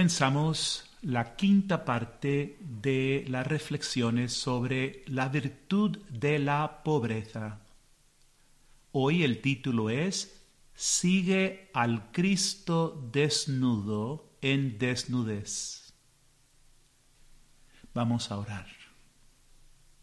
comenzamos 0.00 0.86
la 1.02 1.36
quinta 1.36 1.84
parte 1.84 2.56
de 2.58 3.26
las 3.28 3.46
reflexiones 3.46 4.32
sobre 4.32 5.04
la 5.06 5.28
virtud 5.28 5.98
de 6.08 6.38
la 6.38 6.82
pobreza. 6.82 7.60
Hoy 8.92 9.24
el 9.24 9.42
título 9.42 9.90
es 9.90 10.42
Sigue 10.74 11.68
al 11.74 12.12
Cristo 12.12 13.10
desnudo 13.12 14.38
en 14.40 14.78
desnudez. 14.78 15.92
Vamos 17.92 18.30
a 18.30 18.38
orar. 18.38 18.68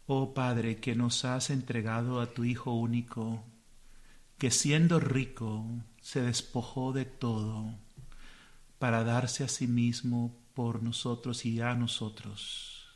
Oh 0.06 0.32
Padre, 0.32 0.76
que 0.76 0.94
nos 0.94 1.24
has 1.24 1.50
entregado 1.50 2.20
a 2.20 2.28
tu 2.28 2.44
Hijo 2.44 2.72
único, 2.72 3.42
que 4.38 4.52
siendo 4.52 5.00
rico 5.00 5.66
se 6.00 6.22
despojó 6.22 6.92
de 6.92 7.04
todo 7.04 7.74
para 8.78 9.04
darse 9.04 9.44
a 9.44 9.48
sí 9.48 9.66
mismo 9.66 10.36
por 10.54 10.82
nosotros 10.82 11.44
y 11.44 11.60
a 11.60 11.74
nosotros. 11.74 12.88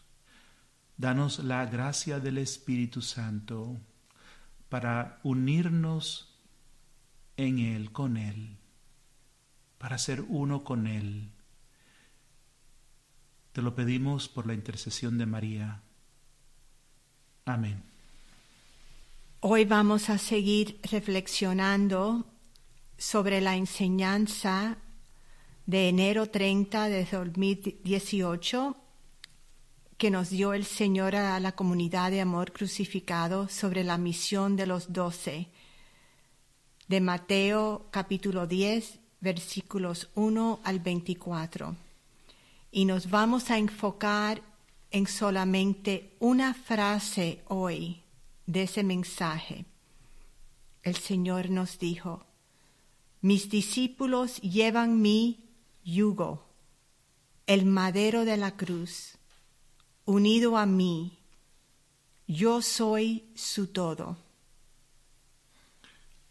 Danos 0.96 1.40
la 1.40 1.64
gracia 1.66 2.20
del 2.20 2.38
Espíritu 2.38 3.02
Santo 3.02 3.80
para 4.68 5.20
unirnos 5.22 6.38
en 7.36 7.58
Él, 7.58 7.92
con 7.92 8.16
Él, 8.16 8.56
para 9.78 9.98
ser 9.98 10.22
uno 10.28 10.64
con 10.64 10.86
Él. 10.86 11.30
Te 13.52 13.62
lo 13.62 13.74
pedimos 13.74 14.28
por 14.28 14.46
la 14.46 14.54
intercesión 14.54 15.18
de 15.18 15.26
María. 15.26 15.82
Amén. 17.44 17.82
Hoy 19.40 19.64
vamos 19.64 20.08
a 20.08 20.18
seguir 20.18 20.80
reflexionando 20.84 22.26
sobre 22.96 23.40
la 23.40 23.56
enseñanza 23.56 24.78
de 25.66 25.88
enero 25.88 26.26
30 26.26 26.88
de 26.88 27.04
2018 27.04 28.76
que 29.96 30.10
nos 30.10 30.30
dio 30.30 30.52
el 30.52 30.64
Señor 30.64 31.14
a 31.14 31.38
la 31.38 31.52
comunidad 31.52 32.10
de 32.10 32.20
amor 32.20 32.52
crucificado 32.52 33.48
sobre 33.48 33.84
la 33.84 33.98
misión 33.98 34.56
de 34.56 34.66
los 34.66 34.92
doce, 34.92 35.48
de 36.88 37.00
Mateo 37.00 37.86
capítulo 37.92 38.48
10, 38.48 38.98
versículos 39.20 40.10
1 40.16 40.60
al 40.64 40.80
24. 40.80 41.76
Y 42.72 42.84
nos 42.84 43.10
vamos 43.10 43.50
a 43.50 43.58
enfocar 43.58 44.42
en 44.90 45.06
solamente 45.06 46.16
una 46.18 46.52
frase 46.52 47.42
hoy 47.46 48.02
de 48.46 48.64
ese 48.64 48.82
mensaje. 48.82 49.66
El 50.82 50.96
Señor 50.96 51.48
nos 51.48 51.78
dijo, 51.78 52.26
mis 53.20 53.48
discípulos 53.48 54.40
llevan 54.40 55.00
mi 55.00 55.41
yugo, 55.84 56.48
el 57.46 57.66
madero 57.66 58.24
de 58.24 58.36
la 58.36 58.56
cruz, 58.56 59.18
unido 60.04 60.56
a 60.56 60.66
mí, 60.66 61.18
yo 62.26 62.62
soy 62.62 63.30
su 63.34 63.68
todo. 63.68 64.16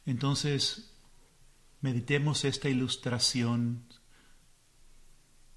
Entonces, 0.05 0.91
meditemos 1.81 2.43
esta 2.45 2.69
ilustración, 2.69 3.85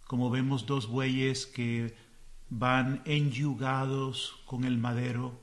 como 0.07 0.31
vemos 0.31 0.67
dos 0.67 0.87
bueyes 0.87 1.47
que 1.47 1.97
van 2.51 3.03
enyugados 3.05 4.43
con 4.45 4.65
el 4.65 4.79
madero 4.79 5.41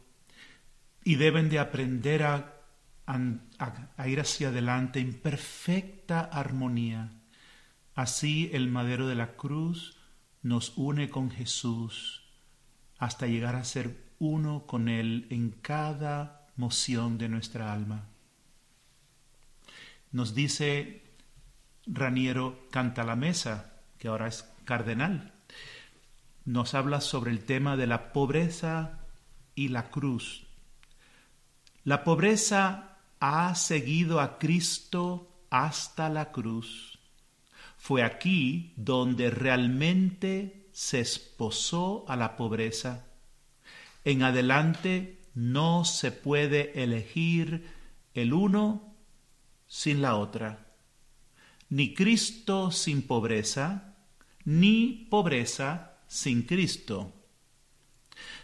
y 1.03 1.15
deben 1.15 1.49
de 1.49 1.59
aprender 1.59 2.23
a, 2.23 2.61
a 3.05 4.07
ir 4.07 4.19
hacia 4.19 4.49
adelante 4.49 4.99
en 4.99 5.19
perfecta 5.19 6.21
armonía 6.21 7.20
Así 7.93 8.49
el 8.53 8.69
madero 8.69 9.07
de 9.07 9.15
la 9.15 9.35
cruz 9.35 9.97
nos 10.41 10.73
une 10.77 11.09
con 11.09 11.29
Jesús 11.29 12.23
hasta 12.97 13.27
llegar 13.27 13.55
a 13.55 13.63
ser 13.63 14.11
uno 14.19 14.65
con 14.65 14.87
Él 14.87 15.27
en 15.29 15.51
cada 15.51 16.47
moción 16.55 17.17
de 17.17 17.27
nuestra 17.27 17.73
alma. 17.73 18.05
Nos 20.11 20.33
dice 20.35 21.03
Raniero 21.85 22.67
Canta 22.71 23.03
la 23.03 23.15
Mesa, 23.15 23.81
que 23.97 24.07
ahora 24.07 24.27
es 24.27 24.43
cardenal, 24.65 25.33
nos 26.45 26.73
habla 26.73 27.01
sobre 27.01 27.31
el 27.31 27.43
tema 27.43 27.75
de 27.75 27.87
la 27.87 28.13
pobreza 28.13 28.99
y 29.53 29.67
la 29.67 29.89
cruz. 29.89 30.47
La 31.83 32.03
pobreza 32.03 32.97
ha 33.19 33.53
seguido 33.55 34.19
a 34.19 34.37
Cristo 34.37 35.45
hasta 35.49 36.09
la 36.09 36.31
cruz 36.31 37.00
fue 37.81 38.03
aquí 38.03 38.73
donde 38.75 39.31
realmente 39.31 40.67
se 40.71 40.99
esposó 40.99 42.05
a 42.07 42.15
la 42.15 42.37
pobreza. 42.37 43.07
En 44.05 44.21
adelante 44.21 45.19
no 45.33 45.83
se 45.83 46.11
puede 46.11 46.83
elegir 46.83 47.67
el 48.13 48.33
uno 48.33 48.93
sin 49.65 50.03
la 50.03 50.15
otra. 50.15 50.67
Ni 51.69 51.95
Cristo 51.95 52.69
sin 52.69 53.01
pobreza, 53.01 53.95
ni 54.45 55.07
pobreza 55.09 55.93
sin 56.05 56.43
Cristo. 56.43 57.11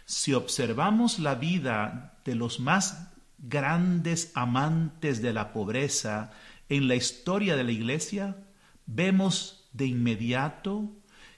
Si 0.04 0.34
observamos 0.34 1.20
la 1.20 1.36
vida 1.36 2.18
de 2.24 2.34
los 2.34 2.58
más 2.58 3.12
grandes 3.38 4.32
amantes 4.34 5.22
de 5.22 5.32
la 5.32 5.52
pobreza 5.52 6.32
en 6.68 6.88
la 6.88 6.96
historia 6.96 7.54
de 7.54 7.62
la 7.62 7.70
Iglesia, 7.70 8.47
vemos 8.88 9.68
de 9.72 9.86
inmediato 9.86 10.90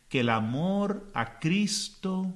que 0.09 0.21
el 0.21 0.31
amor 0.31 1.11
a 1.13 1.39
Cristo, 1.39 2.33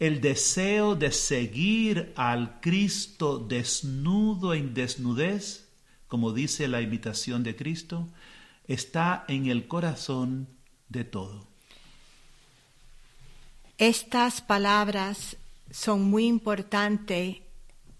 el 0.00 0.20
deseo 0.20 0.96
de 0.96 1.12
seguir 1.12 2.12
al 2.16 2.60
Cristo 2.60 3.38
desnudo 3.38 4.54
en 4.54 4.74
desnudez, 4.74 5.68
como 6.08 6.32
dice 6.32 6.68
la 6.68 6.80
invitación 6.80 7.42
de 7.42 7.54
Cristo, 7.54 8.08
está 8.66 9.24
en 9.28 9.46
el 9.46 9.68
corazón 9.68 10.48
de 10.88 11.04
todo. 11.04 11.46
Estas 13.78 14.40
palabras 14.40 15.36
son 15.70 16.04
muy 16.04 16.26
importantes 16.26 17.36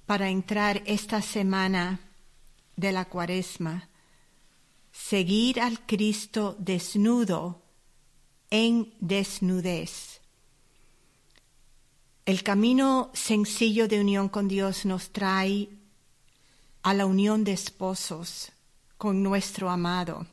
para 0.06 0.30
entrar 0.30 0.82
esta 0.86 1.20
semana 1.20 2.00
de 2.76 2.92
la 2.92 3.04
cuaresma 3.06 3.88
seguir 4.96 5.60
al 5.60 5.86
Cristo 5.86 6.56
desnudo 6.58 7.62
en 8.50 8.92
desnudez. 8.98 10.20
El 12.24 12.42
camino 12.42 13.10
sencillo 13.12 13.86
de 13.86 14.00
unión 14.00 14.28
con 14.28 14.48
Dios 14.48 14.84
nos 14.84 15.10
trae 15.10 15.68
a 16.82 16.92
la 16.92 17.06
unión 17.06 17.44
de 17.44 17.52
esposos 17.52 18.50
con 18.96 19.22
nuestro 19.22 19.70
amado. 19.70 20.26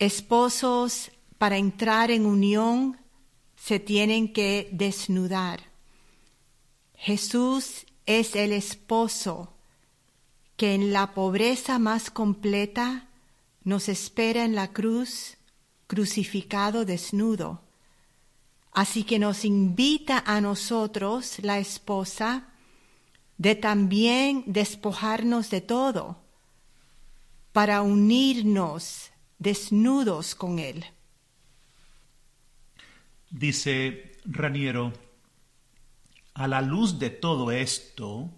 Esposos 0.00 1.12
para 1.36 1.58
entrar 1.58 2.10
en 2.10 2.26
unión 2.26 2.98
se 3.56 3.78
tienen 3.78 4.32
que 4.32 4.68
desnudar. 4.72 5.60
Jesús 6.94 7.86
es 8.06 8.34
el 8.34 8.52
esposo 8.52 9.52
que 10.56 10.74
en 10.74 10.92
la 10.92 11.14
pobreza 11.14 11.78
más 11.78 12.10
completa 12.10 13.07
nos 13.68 13.90
espera 13.90 14.46
en 14.46 14.54
la 14.54 14.72
cruz 14.72 15.36
crucificado 15.88 16.86
desnudo. 16.86 17.60
Así 18.72 19.04
que 19.04 19.18
nos 19.18 19.44
invita 19.44 20.24
a 20.24 20.40
nosotros, 20.40 21.38
la 21.42 21.58
esposa, 21.58 22.48
de 23.36 23.56
también 23.56 24.42
despojarnos 24.46 25.50
de 25.50 25.60
todo 25.60 26.16
para 27.52 27.82
unirnos 27.82 29.10
desnudos 29.38 30.34
con 30.34 30.58
Él. 30.58 30.86
Dice 33.28 34.12
Raniero, 34.24 34.94
a 36.32 36.48
la 36.48 36.62
luz 36.62 36.98
de 36.98 37.10
todo 37.10 37.50
esto, 37.50 38.30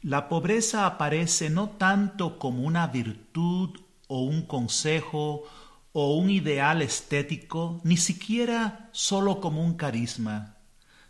la 0.00 0.26
pobreza 0.30 0.86
aparece 0.86 1.50
no 1.50 1.68
tanto 1.68 2.38
como 2.38 2.62
una 2.62 2.86
virtud 2.86 3.78
o 4.10 4.22
un 4.22 4.42
consejo 4.42 5.44
o 5.92 6.14
un 6.16 6.30
ideal 6.30 6.82
estético, 6.82 7.80
ni 7.84 7.96
siquiera 7.96 8.90
solo 8.92 9.40
como 9.40 9.64
un 9.64 9.74
carisma, 9.74 10.56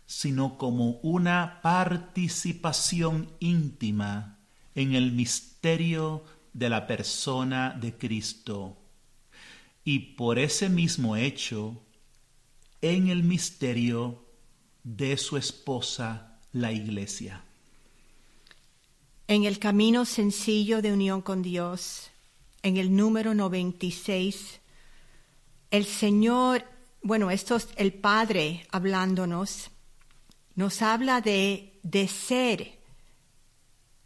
sino 0.05 0.57
como 0.57 0.99
una 1.01 1.61
participación 1.63 3.27
íntima 3.39 4.37
en 4.75 4.93
el 4.93 5.11
misterio 5.13 6.23
de 6.53 6.69
la 6.69 6.85
persona 6.85 7.75
de 7.79 7.97
Cristo. 7.97 8.77
Y 9.83 9.99
por 10.15 10.37
ese 10.37 10.69
mismo 10.69 11.15
hecho, 11.15 11.81
en 12.81 13.07
el 13.07 13.23
misterio 13.23 14.23
de 14.83 15.17
su 15.17 15.37
esposa, 15.37 16.39
la 16.53 16.71
Iglesia. 16.71 17.43
En 19.27 19.45
el 19.45 19.57
camino 19.57 20.05
sencillo 20.05 20.83
de 20.83 20.91
unión 20.93 21.21
con 21.21 21.41
Dios, 21.41 22.10
en 22.63 22.77
el 22.77 22.95
número 22.95 23.33
96, 23.33 24.59
el 25.71 25.85
Señor 25.85 26.65
bueno, 27.03 27.31
esto 27.31 27.55
es 27.55 27.67
el 27.77 27.93
Padre 27.93 28.67
hablándonos, 28.71 29.71
nos 30.55 30.81
habla 30.83 31.19
de, 31.21 31.79
de 31.81 32.07
ser 32.07 32.79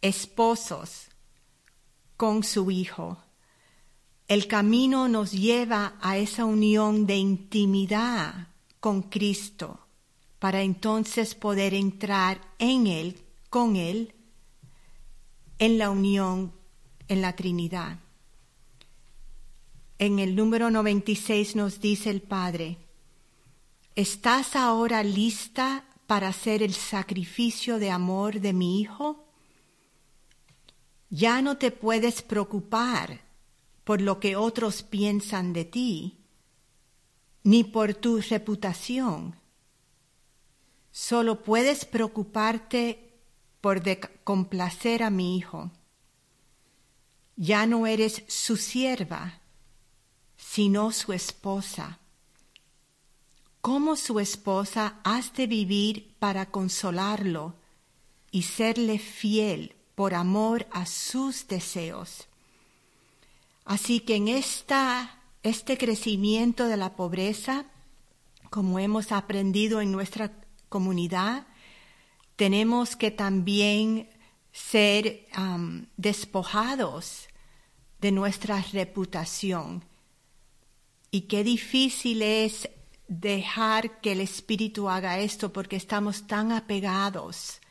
esposos 0.02 1.10
con 2.16 2.44
su 2.44 2.72
Hijo. 2.72 3.18
El 4.28 4.48
camino 4.48 5.10
nos 5.10 5.34
lleva 5.34 5.96
a 6.02 6.18
esa 6.18 6.46
unión 6.46 7.06
de 7.06 7.18
intimidad 7.18 8.48
con 8.80 9.04
Cristo 9.04 9.88
para 10.40 10.62
entonces 10.62 11.36
poder 11.36 11.74
entrar 11.74 12.40
en 12.60 12.88
Él, 12.88 13.20
con 13.50 13.76
Él, 13.76 14.16
en 15.60 15.78
la 15.78 15.90
unión 15.90 16.54
en 17.08 17.22
la 17.22 17.36
Trinidad. 17.36 18.00
En 19.98 20.20
el 20.20 20.36
número 20.36 20.70
96 20.70 21.56
nos 21.56 21.80
dice 21.80 22.10
el 22.10 22.22
Padre, 22.22 22.78
¿estás 23.96 24.58
ahora 24.58 25.04
lista 25.04 25.86
para 26.06 26.28
hacer 26.28 26.62
el 26.62 26.74
sacrificio 26.74 27.80
de 27.80 27.92
amor 27.92 28.42
de 28.42 28.52
mi 28.52 28.82
Hijo? 28.82 29.26
Ya 31.10 31.42
no 31.42 31.58
te 31.58 31.72
puedes 31.72 32.22
preocupar 32.22 33.22
por 33.86 34.02
lo 34.02 34.20
que 34.20 34.36
otros 34.36 34.84
piensan 34.84 35.54
de 35.54 35.64
ti, 35.64 36.18
ni 37.44 37.64
por 37.64 37.94
tu 37.94 38.20
reputación. 38.20 39.36
Solo 40.92 41.42
puedes 41.42 41.86
preocuparte 41.86 43.14
por 43.62 43.82
complacer 44.26 45.04
a 45.04 45.10
mi 45.10 45.38
hijo. 45.38 45.72
Ya 47.36 47.66
no 47.66 47.88
eres 47.88 48.24
su 48.28 48.58
sierva, 48.58 49.42
sino 50.56 50.94
su 50.94 51.12
esposa. 51.12 52.00
Como 53.60 53.98
su 53.98 54.22
esposa 54.22 55.02
has 55.04 55.34
de 55.34 55.48
vivir 55.48 56.16
para 56.18 56.46
consolarlo 56.46 57.56
y 58.32 58.44
serle 58.44 58.98
fiel 58.98 59.76
por 59.96 60.14
amor 60.14 60.66
a 60.72 60.86
sus 60.86 61.50
deseos. 61.50 62.30
Así 63.66 64.00
que 64.00 64.16
en 64.16 64.30
esta, 64.30 65.20
este 65.44 65.78
crecimiento 65.78 66.70
de 66.70 66.78
la 66.78 66.96
pobreza, 66.96 67.66
como 68.50 68.80
hemos 68.80 69.12
aprendido 69.12 69.82
en 69.82 69.92
nuestra 69.92 70.32
comunidad, 70.70 71.48
tenemos 72.38 72.96
que 72.96 73.12
también 73.12 74.10
ser 74.54 75.28
despojados 75.98 77.28
de 78.00 78.14
nuestra 78.14 78.64
reputación. 78.72 79.84
Y 81.16 81.22
qué 81.30 81.46
difícil 81.46 82.22
es 82.22 82.68
dejar 83.08 84.02
que 84.02 84.12
el 84.12 84.20
Espíritu 84.20 84.90
haga 84.90 85.18
esto 85.20 85.54
porque 85.54 85.78
estamos 85.78 86.28
tan 86.28 86.52
apegados 86.52 87.62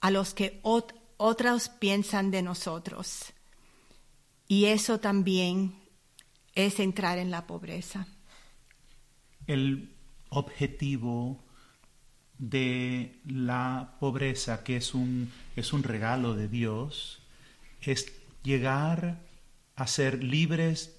a 0.00 0.10
los 0.10 0.32
que 0.32 0.62
otros 0.62 1.68
piensan 1.68 2.30
de 2.30 2.40
nosotros. 2.40 3.34
Y 4.48 4.64
eso 4.64 4.98
también 4.98 5.74
es 6.54 6.80
entrar 6.80 7.18
en 7.18 7.30
la 7.30 7.46
pobreza. 7.46 8.06
El 9.46 9.92
objetivo 10.30 11.44
de 12.38 13.20
la 13.26 13.98
pobreza, 14.00 14.64
que 14.64 14.76
es 14.78 14.94
un, 14.94 15.30
es 15.54 15.74
un 15.74 15.82
regalo 15.82 16.34
de 16.34 16.48
Dios, 16.48 17.20
es 17.82 18.10
llegar 18.42 19.20
a 19.74 19.86
ser 19.86 20.24
libres 20.24 20.95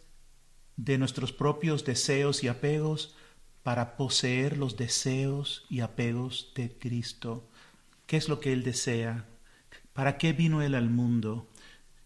de 0.78 0.98
nuestros 0.98 1.34
propios 1.34 1.84
deseos 1.84 2.44
y 2.44 2.48
apegos 2.48 3.16
para 3.64 3.98
poseer 3.98 4.58
los 4.58 4.78
deseos 4.78 5.66
y 5.70 5.82
apegos 5.82 6.54
de 6.56 6.72
Cristo. 6.78 7.50
¿Qué 8.06 8.16
es 8.16 8.30
lo 8.30 8.40
que 8.40 8.54
Él 8.54 8.64
desea? 8.64 9.26
¿Para 9.92 10.18
qué 10.18 10.32
vino 10.32 10.62
Él 10.62 10.76
al 10.76 10.90
mundo? 10.90 11.50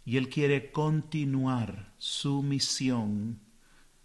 Y 0.04 0.18
Él 0.18 0.30
quiere 0.30 0.72
continuar 0.72 1.94
su 2.00 2.42
misión 2.42 3.40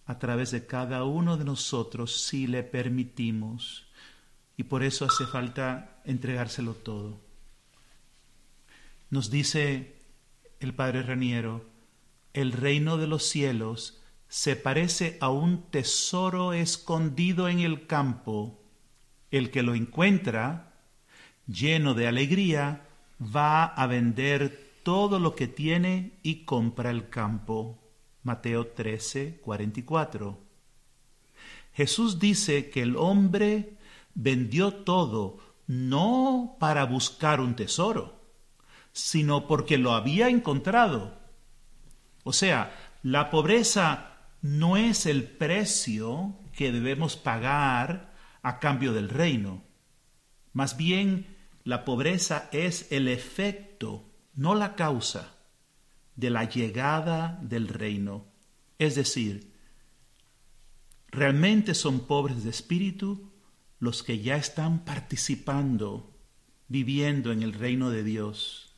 a 0.04 0.18
través 0.18 0.50
de 0.50 0.66
cada 0.66 1.04
uno 1.04 1.36
de 1.36 1.44
nosotros 1.44 2.20
si 2.20 2.46
le 2.46 2.62
permitimos. 2.62 3.86
Y 4.56 4.64
por 4.64 4.82
eso 4.82 5.06
hace 5.06 5.26
falta 5.26 6.00
entregárselo 6.04 6.74
todo. 6.74 7.18
Nos 9.08 9.30
dice 9.30 9.96
el 10.60 10.74
Padre 10.74 11.02
Raniero, 11.02 11.64
el 12.34 12.52
reino 12.52 12.98
de 12.98 13.06
los 13.06 13.22
cielos 13.22 14.02
se 14.28 14.56
parece 14.56 15.18
a 15.20 15.30
un 15.30 15.70
tesoro 15.70 16.52
escondido 16.52 17.48
en 17.48 17.60
el 17.60 17.86
campo. 17.86 18.60
El 19.30 19.50
que 19.50 19.62
lo 19.62 19.74
encuentra, 19.74 20.74
lleno 21.46 21.94
de 21.94 22.08
alegría, 22.08 22.86
va 23.20 23.64
a 23.64 23.86
vender 23.86 24.80
todo 24.82 25.18
lo 25.18 25.34
que 25.34 25.46
tiene 25.46 26.18
y 26.22 26.44
compra 26.44 26.90
el 26.90 27.08
campo. 27.08 27.78
Mateo 28.22 28.66
13, 28.68 29.40
44. 29.42 30.38
Jesús 31.74 32.18
dice 32.18 32.70
que 32.70 32.82
el 32.82 32.96
hombre 32.96 33.76
vendió 34.14 34.72
todo 34.72 35.38
no 35.66 36.56
para 36.58 36.84
buscar 36.84 37.40
un 37.40 37.54
tesoro, 37.54 38.20
sino 38.92 39.46
porque 39.46 39.78
lo 39.78 39.92
había 39.92 40.28
encontrado. 40.28 41.18
O 42.24 42.32
sea, 42.32 42.74
la 43.02 43.30
pobreza 43.30 44.15
no 44.42 44.76
es 44.76 45.06
el 45.06 45.24
precio 45.24 46.34
que 46.52 46.72
debemos 46.72 47.16
pagar 47.16 48.14
a 48.42 48.58
cambio 48.58 48.92
del 48.92 49.08
reino. 49.08 49.64
Más 50.52 50.76
bien 50.76 51.36
la 51.64 51.84
pobreza 51.84 52.48
es 52.52 52.90
el 52.92 53.08
efecto, 53.08 54.08
no 54.34 54.54
la 54.54 54.74
causa, 54.74 55.34
de 56.14 56.30
la 56.30 56.44
llegada 56.44 57.38
del 57.42 57.68
reino. 57.68 58.24
Es 58.78 58.94
decir, 58.94 59.52
realmente 61.08 61.74
son 61.74 62.06
pobres 62.06 62.44
de 62.44 62.50
espíritu 62.50 63.32
los 63.78 64.02
que 64.02 64.20
ya 64.20 64.36
están 64.36 64.84
participando, 64.84 66.14
viviendo 66.68 67.32
en 67.32 67.42
el 67.42 67.52
reino 67.52 67.90
de 67.90 68.02
Dios. 68.02 68.72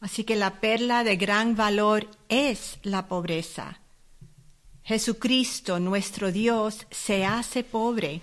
Así 0.00 0.24
que 0.24 0.36
la 0.36 0.60
perla 0.60 1.04
de 1.04 1.16
gran 1.16 1.54
valor 1.54 2.08
es 2.28 2.78
la 2.82 3.06
pobreza. 3.06 3.80
Jesucristo, 4.90 5.78
nuestro 5.78 6.32
Dios, 6.32 6.84
se 6.90 7.24
hace 7.24 7.62
pobre 7.62 8.22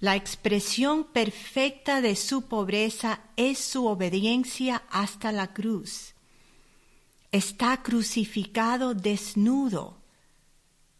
la 0.00 0.14
expresión 0.14 1.04
perfecta 1.04 2.02
de 2.02 2.14
su 2.14 2.42
pobreza 2.42 3.20
es 3.36 3.58
su 3.58 3.86
obediencia 3.86 4.82
hasta 4.90 5.32
la 5.32 5.54
cruz. 5.54 6.12
Está 7.32 7.82
crucificado 7.82 8.92
desnudo. 8.92 9.96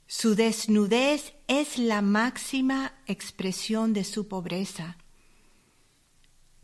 Su 0.07 0.35
desnudez 0.35 1.35
es 1.49 1.77
la 1.77 2.01
máxima 2.01 2.95
expresión 3.07 3.93
de 3.93 4.05
su 4.05 4.27
pobreza. 4.27 4.97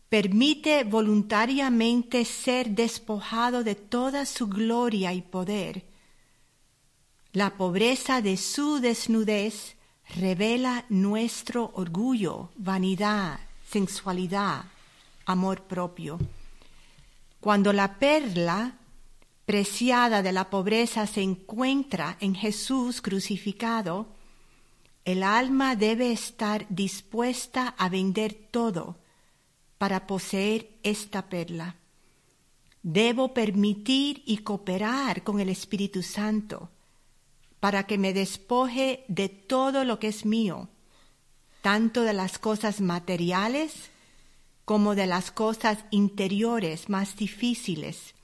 Permite 0.09 0.85
voluntariamente 0.85 2.25
ser 2.25 2.71
despojado 2.71 3.63
de 3.63 3.75
toda 3.75 4.25
su 4.25 4.47
gloria 4.49 5.13
y 5.13 5.21
poder. 5.21 5.92
La 7.35 7.57
pobreza 7.57 8.21
de 8.21 8.37
su 8.37 8.79
desnudez 8.79 9.77
revela 10.17 10.85
nuestro 10.91 11.71
orgullo, 11.77 12.51
vanidad, 12.57 13.41
sensualidad, 13.67 14.67
amor 15.25 15.63
propio. 15.63 16.19
Cuando 17.41 17.73
la 17.73 17.99
perla 17.99 18.75
preciada 19.47 20.23
de 20.23 20.33
la 20.33 20.51
pobreza 20.51 21.07
se 21.07 21.23
encuentra 21.23 22.19
en 22.21 22.35
Jesús 22.35 23.01
crucificado, 23.01 24.09
el 25.07 25.23
alma 25.23 25.75
debe 25.75 26.13
estar 26.13 26.67
dispuesta 26.69 27.75
a 27.79 27.89
vender 27.89 28.35
todo 28.51 28.99
para 29.79 30.07
poseer 30.07 30.69
esta 30.83 31.31
perla. 31.31 31.77
Debo 32.83 33.33
permitir 33.33 34.23
y 34.27 34.39
cooperar 34.39 35.23
con 35.23 35.41
el 35.41 35.49
Espíritu 35.49 36.03
Santo 36.03 36.69
para 37.63 37.85
que 37.85 37.97
me 37.97 38.13
despoje 38.13 39.05
de 39.07 39.29
todo 39.29 39.85
lo 39.85 40.01
que 40.01 40.09
es 40.09 40.27
mío, 40.27 40.69
tanto 41.61 42.03
de 42.03 42.13
las 42.13 42.41
cosas 42.41 42.81
materiales 42.81 43.89
como 44.65 44.97
de 44.97 45.07
las 45.07 45.31
cosas 45.31 45.79
interiores 45.93 46.89
más 46.89 47.15
difíciles, 47.15 48.17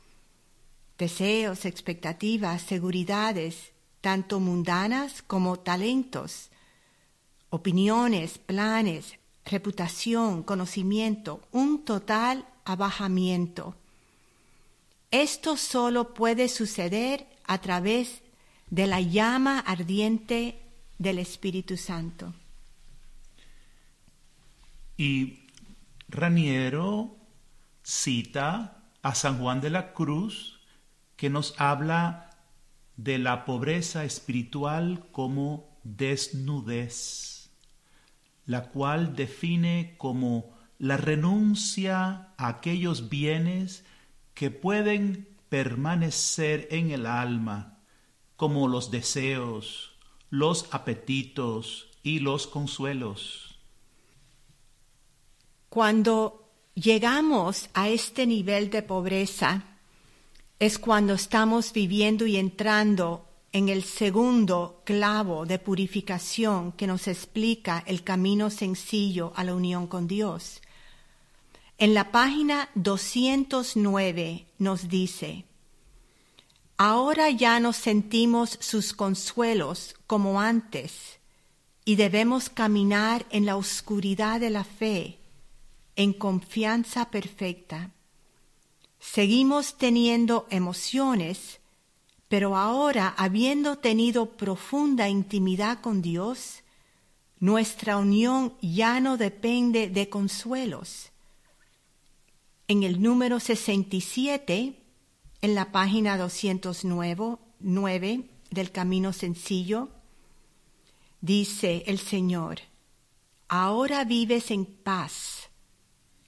deseos, 0.98 1.66
expectativas, 1.66 2.62
seguridades, 2.62 3.70
tanto 4.00 4.40
mundanas 4.40 5.22
como 5.22 5.60
talentos, 5.60 6.50
opiniones, 7.50 8.38
planes, 8.38 9.20
reputación, 9.44 10.42
conocimiento, 10.42 11.42
un 11.52 11.84
total 11.84 12.44
abajamiento. 12.64 13.76
Esto 15.12 15.56
solo 15.56 16.12
puede 16.12 16.48
suceder 16.48 17.28
a 17.44 17.60
través 17.60 18.20
de 18.70 18.86
la 18.86 19.00
llama 19.00 19.58
ardiente 19.60 20.60
del 20.98 21.18
Espíritu 21.18 21.76
Santo. 21.76 22.34
Y 24.96 25.40
Raniero 26.08 27.16
cita 27.82 28.82
a 29.02 29.14
San 29.14 29.38
Juan 29.38 29.60
de 29.60 29.70
la 29.70 29.92
Cruz 29.92 30.60
que 31.16 31.30
nos 31.30 31.54
habla 31.60 32.30
de 32.96 33.18
la 33.18 33.44
pobreza 33.44 34.04
espiritual 34.04 35.06
como 35.12 35.78
desnudez, 35.84 37.50
la 38.44 38.70
cual 38.70 39.14
define 39.14 39.94
como 39.98 40.56
la 40.78 40.96
renuncia 40.96 42.34
a 42.36 42.48
aquellos 42.48 43.08
bienes 43.08 43.84
que 44.34 44.50
pueden 44.50 45.28
permanecer 45.48 46.68
en 46.70 46.90
el 46.90 47.06
alma, 47.06 47.77
como 48.38 48.68
los 48.68 48.92
deseos, 48.92 49.90
los 50.30 50.66
apetitos 50.70 51.88
y 52.04 52.20
los 52.20 52.46
consuelos. 52.46 53.58
Cuando 55.68 56.48
llegamos 56.74 57.68
a 57.74 57.88
este 57.88 58.26
nivel 58.26 58.70
de 58.70 58.82
pobreza, 58.82 59.64
es 60.60 60.78
cuando 60.78 61.14
estamos 61.14 61.72
viviendo 61.72 62.28
y 62.28 62.36
entrando 62.36 63.26
en 63.50 63.68
el 63.68 63.82
segundo 63.82 64.82
clavo 64.84 65.44
de 65.44 65.58
purificación 65.58 66.70
que 66.70 66.86
nos 66.86 67.08
explica 67.08 67.82
el 67.88 68.04
camino 68.04 68.50
sencillo 68.50 69.32
a 69.34 69.42
la 69.42 69.56
unión 69.56 69.88
con 69.88 70.06
Dios. 70.06 70.62
En 71.76 71.92
la 71.92 72.12
página 72.12 72.68
209 72.76 74.46
nos 74.58 74.88
dice, 74.88 75.47
Ahora 76.80 77.28
ya 77.28 77.58
nos 77.58 77.76
sentimos 77.76 78.56
sus 78.60 78.92
consuelos 78.92 79.96
como 80.06 80.40
antes 80.40 81.18
y 81.84 81.96
debemos 81.96 82.48
caminar 82.48 83.26
en 83.30 83.46
la 83.46 83.56
oscuridad 83.56 84.38
de 84.38 84.50
la 84.50 84.62
fe 84.62 85.18
en 85.96 86.12
confianza 86.12 87.10
perfecta. 87.10 87.90
Seguimos 89.00 89.76
teniendo 89.76 90.46
emociones, 90.50 91.58
pero 92.28 92.56
ahora, 92.56 93.12
habiendo 93.16 93.78
tenido 93.78 94.36
profunda 94.36 95.08
intimidad 95.08 95.80
con 95.80 96.00
Dios, 96.00 96.62
nuestra 97.40 97.96
unión 97.96 98.54
ya 98.62 99.00
no 99.00 99.16
depende 99.16 99.88
de 99.88 100.08
consuelos. 100.08 101.10
En 102.68 102.84
el 102.84 103.02
número 103.02 103.40
67, 103.40 104.77
en 105.40 105.54
la 105.54 105.72
página 105.72 106.16
209 106.16 108.24
del 108.50 108.72
Camino 108.72 109.12
Sencillo, 109.12 109.90
dice 111.20 111.84
el 111.86 111.98
Señor, 111.98 112.60
ahora 113.48 114.04
vives 114.04 114.50
en 114.50 114.66
paz 114.66 115.48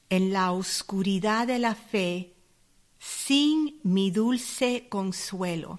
en 0.08 0.32
la 0.32 0.52
oscuridad 0.52 1.46
de 1.46 1.58
la 1.58 1.74
fe 1.74 2.34
sin 2.98 3.80
mi 3.82 4.10
dulce 4.10 4.86
consuelo. 4.88 5.78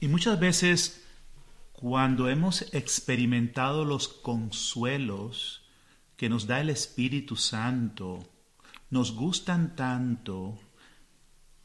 Y 0.00 0.08
muchas 0.08 0.38
veces 0.38 1.04
cuando 1.72 2.28
hemos 2.28 2.62
experimentado 2.74 3.84
los 3.84 4.08
consuelos 4.08 5.62
que 6.16 6.28
nos 6.28 6.46
da 6.46 6.60
el 6.60 6.70
Espíritu 6.70 7.36
Santo, 7.36 8.28
nos 8.90 9.14
gustan 9.14 9.76
tanto 9.76 10.58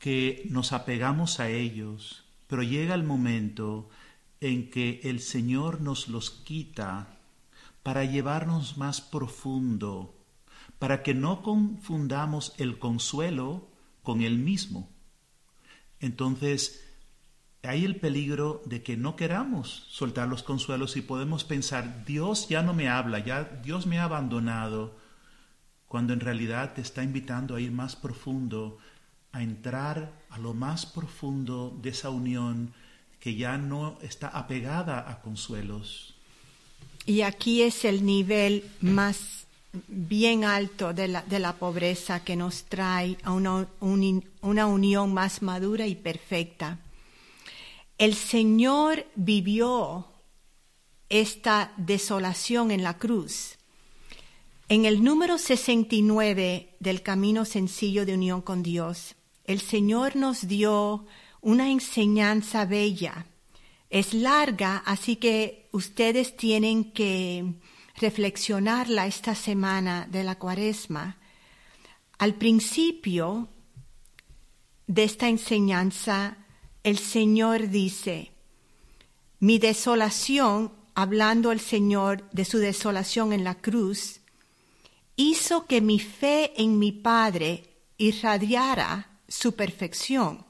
que 0.03 0.45
nos 0.49 0.73
apegamos 0.73 1.39
a 1.39 1.47
ellos, 1.47 2.25
pero 2.47 2.61
llega 2.61 2.93
el 2.93 3.05
momento 3.05 3.87
en 4.41 4.69
que 4.69 4.99
el 5.05 5.21
Señor 5.21 5.79
nos 5.79 6.09
los 6.09 6.29
quita 6.29 7.19
para 7.83 8.03
llevarnos 8.03 8.77
más 8.77 8.99
profundo 8.99 10.19
para 10.77 11.01
que 11.03 11.13
no 11.13 11.41
confundamos 11.43 12.53
el 12.57 12.77
consuelo 12.77 13.69
con 14.01 14.21
el 14.21 14.37
mismo. 14.37 14.89
Entonces, 16.01 16.83
hay 17.61 17.85
el 17.85 18.01
peligro 18.01 18.61
de 18.65 18.83
que 18.83 18.97
no 18.97 19.15
queramos 19.15 19.87
soltar 19.89 20.27
los 20.27 20.43
consuelos 20.43 20.97
y 20.97 21.01
podemos 21.01 21.45
pensar, 21.45 22.03
Dios 22.03 22.49
ya 22.49 22.63
no 22.63 22.73
me 22.73 22.89
habla, 22.89 23.19
ya 23.19 23.45
Dios 23.63 23.87
me 23.87 23.99
ha 23.99 24.03
abandonado, 24.03 24.97
cuando 25.87 26.11
en 26.11 26.19
realidad 26.19 26.73
te 26.73 26.81
está 26.81 27.01
invitando 27.01 27.55
a 27.55 27.61
ir 27.61 27.71
más 27.71 27.95
profundo, 27.95 28.77
a 29.33 29.43
entrar 29.43 30.13
a 30.29 30.37
lo 30.37 30.53
más 30.53 30.85
profundo 30.85 31.77
de 31.81 31.89
esa 31.89 32.09
unión 32.09 32.73
que 33.19 33.35
ya 33.35 33.57
no 33.57 33.97
está 34.01 34.27
apegada 34.29 35.09
a 35.09 35.21
consuelos. 35.21 36.15
Y 37.05 37.21
aquí 37.21 37.61
es 37.61 37.83
el 37.83 38.05
nivel 38.05 38.63
más 38.79 39.47
bien 39.87 40.45
alto 40.45 40.93
de 40.93 41.07
la, 41.07 41.21
de 41.23 41.39
la 41.39 41.53
pobreza 41.53 42.23
que 42.23 42.35
nos 42.35 42.63
trae 42.63 43.17
a 43.23 43.31
una, 43.31 43.67
una 44.41 44.67
unión 44.67 45.13
más 45.13 45.41
madura 45.41 45.87
y 45.87 45.95
perfecta. 45.95 46.79
El 47.97 48.13
Señor 48.13 49.05
vivió 49.15 50.07
esta 51.09 51.73
desolación 51.77 52.71
en 52.71 52.83
la 52.83 52.97
cruz. 52.97 53.57
En 54.69 54.85
el 54.85 55.03
número 55.03 55.37
69 55.37 56.75
del 56.79 57.01
Camino 57.01 57.45
Sencillo 57.45 58.05
de 58.05 58.13
Unión 58.13 58.41
con 58.41 58.63
Dios, 58.63 59.15
el 59.45 59.59
Señor 59.59 60.15
nos 60.15 60.47
dio 60.47 61.05
una 61.41 61.69
enseñanza 61.69 62.65
bella. 62.65 63.25
Es 63.89 64.13
larga, 64.13 64.77
así 64.85 65.17
que 65.17 65.69
ustedes 65.71 66.35
tienen 66.37 66.91
que 66.91 67.53
reflexionarla 67.95 69.05
esta 69.05 69.35
semana 69.35 70.07
de 70.09 70.23
la 70.23 70.35
cuaresma, 70.35 71.17
al 72.17 72.35
principio 72.35 73.49
de 74.87 75.03
esta 75.03 75.27
enseñanza, 75.27 76.37
el 76.83 76.97
Señor 76.97 77.69
dice, 77.69 78.31
mi 79.39 79.59
desolación, 79.59 80.71
hablando 80.95 81.51
el 81.51 81.59
Señor 81.59 82.29
de 82.31 82.45
su 82.45 82.59
desolación 82.59 83.33
en 83.33 83.43
la 83.43 83.55
cruz, 83.55 84.21
hizo 85.15 85.65
que 85.65 85.81
mi 85.81 85.99
fe 85.99 86.53
en 86.61 86.79
mi 86.79 86.91
Padre 86.91 87.63
irradiara 87.97 89.12
su 89.27 89.55
perfección. 89.55 90.45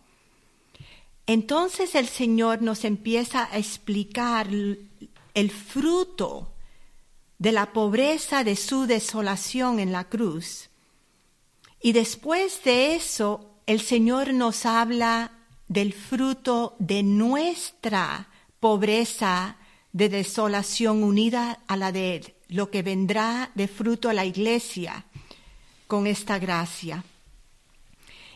Entonces 1.25 1.95
el 1.95 2.07
Señor 2.07 2.61
nos 2.61 2.83
empieza 2.83 3.49
a 3.51 3.57
explicar 3.57 4.49
el 4.49 5.51
fruto 5.51 6.53
de 7.37 7.51
la 7.51 7.73
pobreza 7.73 8.43
de 8.43 8.55
su 8.55 8.85
desolación 8.85 9.79
en 9.79 9.91
la 9.91 10.05
cruz. 10.05 10.69
Y 11.81 11.91
después 11.91 12.63
de 12.63 12.95
eso, 12.95 13.49
el 13.65 13.81
Señor 13.81 14.33
nos 14.33 14.65
habla 14.65 15.31
del 15.67 15.93
fruto 15.93 16.75
de 16.79 17.03
nuestra 17.03 18.29
pobreza 18.59 19.57
de 19.91 20.09
desolación 20.09 21.03
unida 21.03 21.59
a 21.67 21.77
la 21.77 21.91
de 21.91 22.15
Él, 22.15 22.33
lo 22.47 22.69
que 22.69 22.81
vendrá 22.81 23.51
de 23.55 23.67
fruto 23.67 24.09
a 24.09 24.13
la 24.13 24.25
iglesia 24.25 25.05
con 25.87 26.07
esta 26.07 26.39
gracia. 26.39 27.03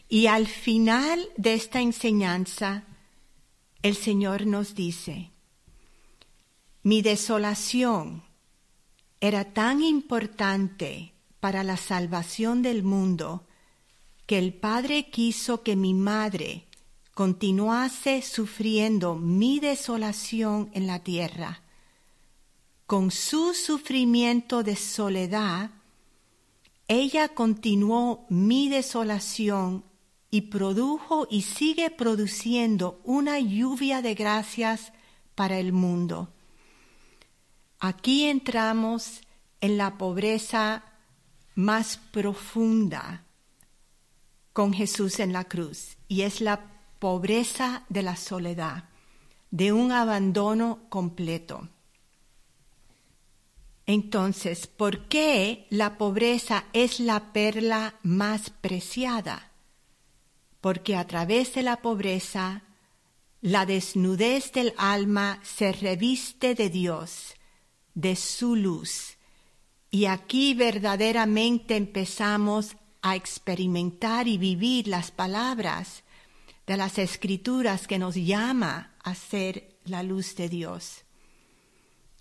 Y 0.10 0.28
al 0.28 0.48
final 0.48 1.28
de 1.36 1.54
esta 1.54 1.82
enseñanza, 1.82 2.84
el 3.82 3.96
Señor 3.96 4.46
nos 4.46 4.74
dice, 4.74 5.32
mi 6.84 7.02
desolación 7.02 8.24
era 9.20 9.54
tan 9.54 9.82
importante 9.82 11.14
para 11.40 11.64
la 11.64 11.76
salvación 11.76 12.62
del 12.62 12.84
mundo 12.84 13.46
que 14.26 14.38
el 14.38 14.54
Padre 14.54 15.10
quiso 15.10 15.64
que 15.64 15.76
mi 15.76 15.94
madre 15.94 16.68
continuase 17.14 18.22
sufriendo 18.22 19.16
mi 19.16 19.60
desolación 19.60 20.70
en 20.74 20.88
la 20.88 21.00
tierra. 21.00 21.64
Con 22.86 23.12
su 23.12 23.54
sufrimiento 23.54 24.64
de 24.64 24.76
soledad, 24.76 25.72
ella 26.88 27.30
continuó 27.30 28.26
mi 28.30 28.70
desolación 28.70 29.84
y 30.30 30.42
produjo 30.42 31.28
y 31.30 31.44
sigue 31.44 31.90
produciendo 31.90 33.00
una 33.04 33.40
lluvia 33.40 34.02
de 34.02 34.14
gracias 34.14 34.92
para 35.36 35.60
el 35.60 35.72
mundo. 35.72 36.34
Aquí 37.80 38.26
entramos 38.26 39.22
en 39.62 39.78
la 39.78 39.98
pobreza 39.98 40.84
más 41.56 41.98
profunda 42.12 43.24
con 44.54 44.74
Jesús 44.74 45.20
en 45.20 45.34
la 45.34 45.44
cruz 45.44 45.98
y 46.08 46.24
es 46.24 46.42
la 46.42 46.82
pobreza 47.00 47.84
de 47.90 48.02
la 48.02 48.16
soledad, 48.16 48.90
de 49.52 49.72
un 49.72 49.92
abandono 49.92 50.80
completo. 50.90 51.70
Entonces, 53.86 54.68
¿por 54.68 55.08
qué 55.08 55.68
la 55.70 55.98
pobreza 55.98 56.66
es 56.74 57.00
la 57.00 57.32
perla 57.32 57.96
más 58.04 58.50
preciada? 58.50 59.52
Porque 60.62 60.96
a 60.96 61.06
través 61.06 61.54
de 61.54 61.64
la 61.64 61.78
pobreza, 61.78 62.64
la 63.42 63.66
desnudez 63.66 64.52
del 64.52 64.74
alma 64.78 65.40
se 65.44 65.72
reviste 65.72 66.56
de 66.56 66.70
Dios 66.70 67.36
de 67.94 68.16
su 68.16 68.56
luz 68.56 69.18
Y 69.90 70.06
aquí 70.06 70.54
verdaderamente 70.54 71.76
empezamos 71.76 72.76
a 73.02 73.16
experimentar 73.16 74.28
y 74.28 74.38
vivir 74.38 74.88
las 74.88 75.12
palabras 75.12 76.04
de 76.68 76.78
las 76.78 76.98
escrituras 76.98 77.88
que 77.88 77.98
nos 77.98 78.16
llama 78.16 78.96
a 79.04 79.16
ser 79.16 79.80
la 79.86 80.04
luz 80.04 80.36
de 80.36 80.50
Dios. 80.50 81.06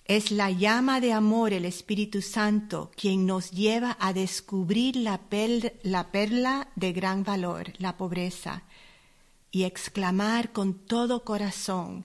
Es 0.08 0.30
la 0.30 0.52
llama 0.52 1.00
de 1.00 1.12
amor, 1.12 1.52
el 1.52 1.64
Espíritu 1.64 2.22
Santo, 2.22 2.92
quien 2.96 3.26
nos 3.26 3.50
lleva 3.50 3.96
a 3.98 4.12
descubrir 4.12 4.94
la, 4.94 5.20
la 5.82 6.12
perla 6.12 6.68
de 6.76 6.92
gran 6.92 7.24
valor, 7.24 7.72
la 7.78 7.96
pobreza, 7.96 8.62
y 9.50 9.64
exclamar 9.64 10.52
con 10.52 10.74
todo 10.74 11.24
corazón, 11.24 12.04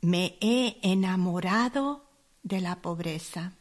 me 0.00 0.38
he 0.40 0.78
enamorado 0.82 2.08
de 2.42 2.62
la 2.62 2.80
pobreza. 2.80 3.52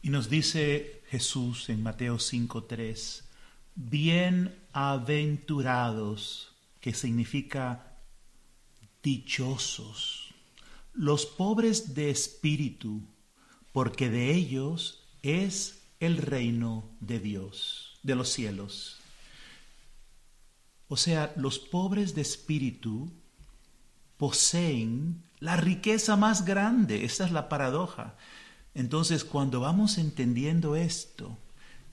Y 0.00 0.08
nos 0.08 0.30
dice 0.30 1.02
Jesús 1.10 1.68
en 1.68 1.82
Mateo 1.82 2.16
5.3, 2.16 3.24
bienaventurados, 3.74 6.54
que 6.80 6.94
significa 6.94 7.87
dichosos, 9.02 10.34
los 10.92 11.26
pobres 11.26 11.94
de 11.94 12.10
espíritu, 12.10 13.02
porque 13.72 14.10
de 14.10 14.34
ellos 14.34 15.04
es 15.22 15.82
el 16.00 16.16
reino 16.16 16.88
de 17.00 17.20
Dios, 17.20 17.98
de 18.02 18.14
los 18.14 18.28
cielos. 18.30 18.98
O 20.88 20.96
sea, 20.96 21.32
los 21.36 21.58
pobres 21.58 22.14
de 22.14 22.22
espíritu 22.22 23.12
poseen 24.16 25.22
la 25.38 25.56
riqueza 25.56 26.16
más 26.16 26.44
grande. 26.44 27.04
Esa 27.04 27.26
es 27.26 27.32
la 27.32 27.48
paradoja. 27.48 28.16
Entonces, 28.74 29.24
cuando 29.24 29.60
vamos 29.60 29.98
entendiendo 29.98 30.76
esto 30.76 31.38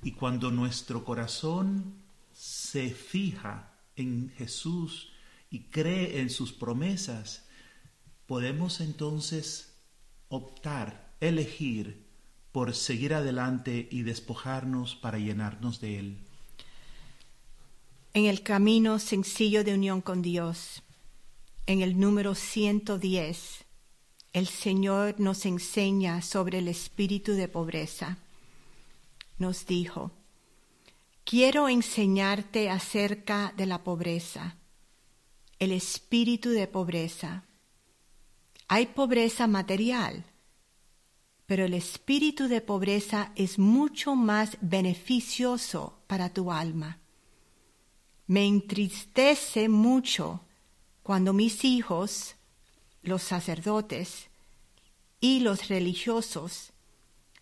y 0.01 0.12
cuando 0.12 0.51
nuestro 0.51 1.03
corazón 1.03 1.95
se 2.33 2.89
fija 2.89 3.71
en 3.95 4.31
Jesús 4.38 5.12
y 5.55 5.59
cree 5.69 6.19
en 6.19 6.29
sus 6.29 6.51
promesas, 6.51 7.45
podemos 8.25 8.81
entonces 8.81 9.74
optar, 10.27 11.15
elegir 11.21 12.05
por 12.51 12.75
seguir 12.75 13.13
adelante 13.13 13.88
y 13.89 14.01
despojarnos 14.01 14.97
para 14.97 15.17
llenarnos 15.17 15.79
de 15.79 16.00
Él. 16.00 16.17
En 18.13 18.25
el 18.25 18.43
camino 18.43 19.00
sencillo 19.00 19.63
de 19.63 19.75
unión 19.75 20.01
con 20.01 20.21
Dios, 20.21 20.83
en 21.67 21.79
el 21.81 21.97
número 21.97 22.35
110, 22.35 23.63
el 24.33 24.47
Señor 24.47 25.21
nos 25.21 25.45
enseña 25.45 26.21
sobre 26.21 26.57
el 26.57 26.67
espíritu 26.67 27.31
de 27.31 27.47
pobreza. 27.47 28.17
Nos 29.38 29.65
dijo, 29.65 30.12
quiero 31.24 31.69
enseñarte 31.69 32.69
acerca 32.69 33.53
de 33.55 33.67
la 33.67 33.85
pobreza 33.85 34.57
el 35.59 35.71
espíritu 35.71 36.50
de 36.50 36.67
pobreza. 36.67 37.43
Hay 38.67 38.88
pobreza 38.88 39.47
material, 39.47 40.25
pero 41.45 41.65
el 41.65 41.74
espíritu 41.74 42.47
de 42.47 42.62
pobreza 42.62 43.31
es 43.35 43.59
mucho 43.59 44.15
más 44.15 44.57
beneficioso 44.62 46.00
para 46.07 46.29
tu 46.33 46.51
alma. 46.51 47.00
Me 48.27 48.45
entristece 48.45 49.69
mucho 49.69 50.41
cuando 51.03 51.31
mis 51.31 51.63
hijos, 51.63 52.35
los 53.03 53.21
sacerdotes 53.21 54.27
y 55.22 55.41
los 55.41 55.68
religiosos, 55.68 56.74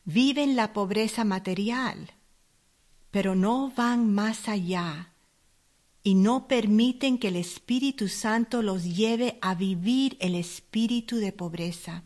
viven 0.04 0.58
la 0.58 0.74
pobreza 0.74 1.24
material, 1.24 2.12
pero 3.10 3.36
no 3.36 3.72
van 3.72 4.14
más 4.14 4.50
allá 4.50 5.13
y 6.04 6.16
no 6.16 6.48
permiten 6.48 7.18
que 7.18 7.30
el 7.30 7.38
Espíritu 7.38 8.10
Santo 8.10 8.62
los 8.62 8.84
lleve 8.84 9.38
a 9.42 9.56
vivir 9.56 10.18
el 10.20 10.36
espíritu 10.36 11.18
de 11.18 11.32
pobreza. 11.32 12.04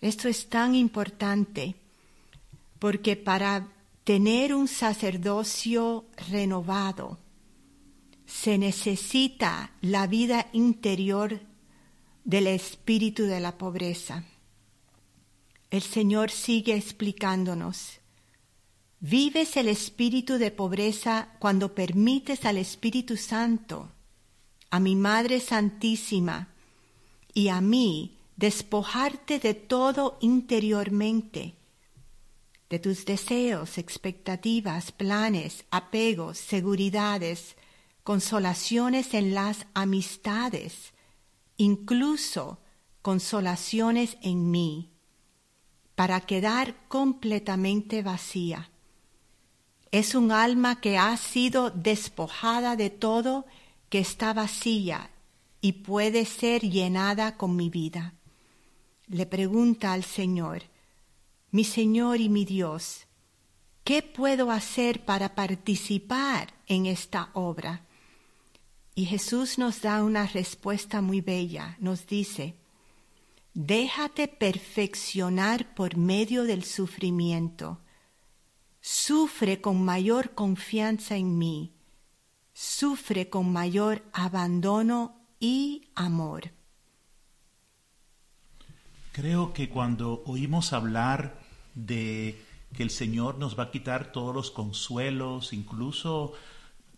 Esto 0.00 0.28
es 0.28 0.48
tan 0.48 0.74
importante 0.74 1.76
porque 2.78 3.16
para 3.16 3.68
tener 4.04 4.54
un 4.54 4.68
sacerdocio 4.68 6.06
renovado 6.30 7.18
se 8.26 8.56
necesita 8.58 9.72
la 9.80 10.06
vida 10.06 10.48
interior 10.52 11.40
del 12.24 12.46
espíritu 12.46 13.24
de 13.24 13.40
la 13.40 13.58
pobreza. 13.58 14.24
El 15.70 15.82
Señor 15.82 16.30
sigue 16.30 16.76
explicándonos 16.76 18.00
Vives 19.06 19.58
el 19.58 19.68
espíritu 19.68 20.38
de 20.38 20.50
pobreza 20.50 21.28
cuando 21.38 21.74
permites 21.74 22.46
al 22.46 22.56
Espíritu 22.56 23.18
Santo, 23.18 23.92
a 24.70 24.80
mi 24.80 24.96
Madre 24.96 25.40
Santísima 25.40 26.48
y 27.34 27.48
a 27.48 27.60
mí 27.60 28.16
despojarte 28.36 29.38
de 29.40 29.52
todo 29.52 30.16
interiormente, 30.22 31.54
de 32.70 32.78
tus 32.78 33.04
deseos, 33.04 33.76
expectativas, 33.76 34.90
planes, 34.90 35.66
apegos, 35.70 36.38
seguridades, 36.38 37.56
consolaciones 38.04 39.12
en 39.12 39.34
las 39.34 39.66
amistades, 39.74 40.94
incluso 41.58 42.58
consolaciones 43.02 44.16
en 44.22 44.50
mí, 44.50 44.94
para 45.94 46.22
quedar 46.22 46.88
completamente 46.88 48.02
vacía 48.02 48.70
es 49.94 50.16
un 50.16 50.32
alma 50.32 50.80
que 50.80 50.98
ha 50.98 51.16
sido 51.16 51.70
despojada 51.70 52.74
de 52.74 52.90
todo, 52.90 53.46
que 53.88 54.00
está 54.00 54.32
vacía 54.32 55.12
y 55.60 55.84
puede 55.84 56.24
ser 56.24 56.62
llenada 56.62 57.36
con 57.36 57.54
mi 57.54 57.70
vida. 57.70 58.14
Le 59.06 59.24
pregunta 59.24 59.92
al 59.92 60.02
Señor, 60.02 60.64
mi 61.52 61.62
Señor 61.62 62.20
y 62.20 62.28
mi 62.28 62.44
Dios, 62.44 63.06
¿qué 63.84 64.02
puedo 64.02 64.50
hacer 64.50 65.04
para 65.04 65.36
participar 65.36 66.52
en 66.66 66.86
esta 66.86 67.30
obra? 67.32 67.86
Y 68.96 69.04
Jesús 69.04 69.58
nos 69.58 69.80
da 69.80 70.02
una 70.02 70.26
respuesta 70.26 71.02
muy 71.02 71.20
bella. 71.20 71.76
Nos 71.78 72.08
dice, 72.08 72.56
déjate 73.54 74.26
perfeccionar 74.26 75.72
por 75.76 75.96
medio 75.96 76.42
del 76.42 76.64
sufrimiento 76.64 77.78
sufre 78.86 79.62
con 79.62 79.82
mayor 79.82 80.34
confianza 80.34 81.16
en 81.16 81.38
mí, 81.38 81.72
sufre 82.52 83.30
con 83.30 83.50
mayor 83.50 84.02
abandono 84.12 85.26
y 85.40 85.88
amor. 85.94 86.50
Creo 89.12 89.54
que 89.54 89.70
cuando 89.70 90.22
oímos 90.26 90.74
hablar 90.74 91.40
de 91.74 92.38
que 92.74 92.82
el 92.82 92.90
Señor 92.90 93.38
nos 93.38 93.58
va 93.58 93.64
a 93.64 93.70
quitar 93.70 94.12
todos 94.12 94.34
los 94.34 94.50
consuelos, 94.50 95.54
incluso 95.54 96.34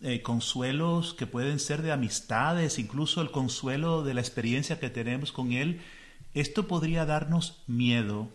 eh, 0.01 0.21
consuelos 0.21 1.13
que 1.13 1.25
pueden 1.25 1.57
ser 1.57 1.83
de 1.83 1.93
amistades, 1.93 2.79
incluso 2.79 3.21
el 3.21 3.31
consuelo 3.31 4.03
de 4.03 4.13
la 4.13 4.19
experiencia 4.19 4.77
que 4.77 4.89
tenemos 4.89 5.31
con 5.31 5.53
Él, 5.53 5.79
esto 6.33 6.67
podría 6.67 7.05
darnos 7.05 7.63
miedo, 7.65 8.27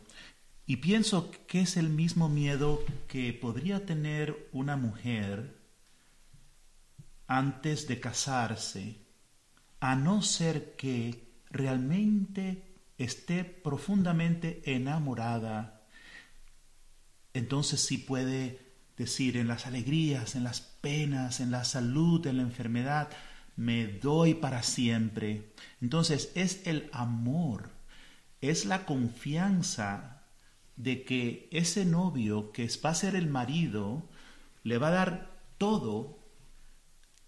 y 0.72 0.78
pienso 0.78 1.30
que 1.46 1.60
es 1.60 1.76
el 1.76 1.90
mismo 1.90 2.30
miedo 2.30 2.82
que 3.06 3.34
podría 3.34 3.84
tener 3.84 4.48
una 4.52 4.78
mujer 4.78 5.54
antes 7.26 7.86
de 7.88 8.00
casarse, 8.00 8.96
a 9.80 9.96
no 9.96 10.22
ser 10.22 10.74
que 10.76 11.42
realmente 11.50 12.62
esté 12.96 13.44
profundamente 13.44 14.62
enamorada. 14.64 15.82
Entonces 17.34 17.82
sí 17.82 17.98
puede 17.98 18.58
decir 18.96 19.36
en 19.36 19.48
las 19.48 19.66
alegrías, 19.66 20.36
en 20.36 20.44
las 20.44 20.62
penas, 20.62 21.40
en 21.40 21.50
la 21.50 21.64
salud, 21.64 22.26
en 22.26 22.38
la 22.38 22.44
enfermedad, 22.44 23.10
me 23.56 23.88
doy 23.88 24.32
para 24.32 24.62
siempre. 24.62 25.52
Entonces 25.82 26.32
es 26.34 26.66
el 26.66 26.88
amor, 26.94 27.68
es 28.40 28.64
la 28.64 28.86
confianza 28.86 30.21
de 30.76 31.04
que 31.04 31.48
ese 31.52 31.84
novio 31.84 32.52
que 32.52 32.68
va 32.84 32.90
a 32.90 32.94
ser 32.94 33.14
el 33.14 33.28
marido 33.28 34.08
le 34.62 34.78
va 34.78 34.88
a 34.88 34.92
dar 34.92 35.30
todo 35.58 36.18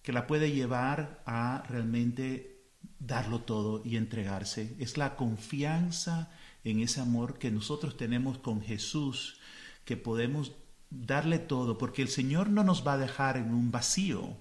que 0.02 0.12
la 0.12 0.26
puede 0.26 0.52
llevar 0.52 1.22
a 1.24 1.64
realmente 1.68 2.62
darlo 2.98 3.40
todo 3.40 3.82
y 3.84 3.96
entregarse. 3.96 4.76
Es 4.78 4.96
la 4.96 5.16
confianza 5.16 6.30
en 6.62 6.80
ese 6.80 7.00
amor 7.00 7.38
que 7.38 7.50
nosotros 7.50 7.96
tenemos 7.96 8.38
con 8.38 8.62
Jesús, 8.62 9.38
que 9.84 9.96
podemos 9.96 10.52
darle 10.90 11.38
todo, 11.38 11.78
porque 11.78 12.02
el 12.02 12.08
Señor 12.08 12.50
no 12.50 12.64
nos 12.64 12.86
va 12.86 12.94
a 12.94 12.98
dejar 12.98 13.36
en 13.36 13.52
un 13.52 13.70
vacío, 13.70 14.36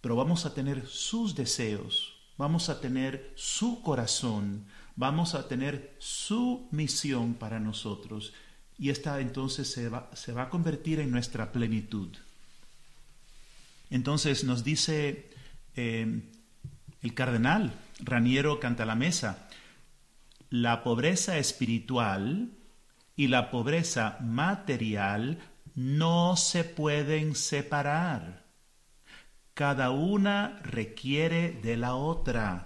pero 0.00 0.16
vamos 0.16 0.46
a 0.46 0.54
tener 0.54 0.86
sus 0.86 1.34
deseos, 1.34 2.14
vamos 2.36 2.68
a 2.68 2.80
tener 2.80 3.32
su 3.34 3.82
corazón, 3.82 4.66
vamos 4.96 5.34
a 5.34 5.46
tener 5.46 5.94
su 5.98 6.68
misión 6.72 7.34
para 7.34 7.60
nosotros 7.60 8.32
y 8.78 8.90
esta 8.90 9.20
entonces 9.20 9.70
se 9.70 9.88
va, 9.88 10.10
se 10.14 10.32
va 10.32 10.42
a 10.42 10.50
convertir 10.50 11.00
en 11.00 11.10
nuestra 11.10 11.52
plenitud. 11.52 12.08
Entonces 13.90 14.44
nos 14.44 14.64
dice 14.64 15.30
eh, 15.76 16.22
el 17.02 17.14
cardenal 17.14 17.72
Raniero 18.00 18.58
Cantalamesa, 18.58 19.48
la 20.50 20.82
pobreza 20.82 21.38
espiritual 21.38 22.50
y 23.16 23.28
la 23.28 23.50
pobreza 23.50 24.18
material 24.20 25.38
no 25.74 26.36
se 26.36 26.64
pueden 26.64 27.34
separar. 27.34 28.44
Cada 29.54 29.90
una 29.90 30.60
requiere 30.62 31.52
de 31.52 31.76
la 31.76 31.94
otra. 31.94 32.65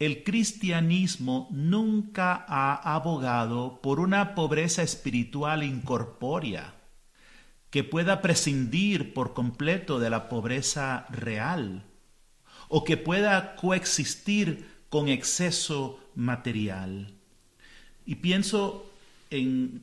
El 0.00 0.24
cristianismo 0.24 1.46
nunca 1.50 2.46
ha 2.48 2.94
abogado 2.94 3.80
por 3.82 4.00
una 4.00 4.34
pobreza 4.34 4.82
espiritual 4.82 5.62
incorpórea 5.62 6.74
que 7.68 7.84
pueda 7.84 8.22
prescindir 8.22 9.12
por 9.12 9.34
completo 9.34 9.98
de 9.98 10.08
la 10.08 10.30
pobreza 10.30 11.04
real 11.10 11.84
o 12.68 12.82
que 12.82 12.96
pueda 12.96 13.54
coexistir 13.56 14.66
con 14.88 15.08
exceso 15.08 16.00
material. 16.14 17.12
Y 18.06 18.16
pienso 18.16 18.90
en 19.28 19.82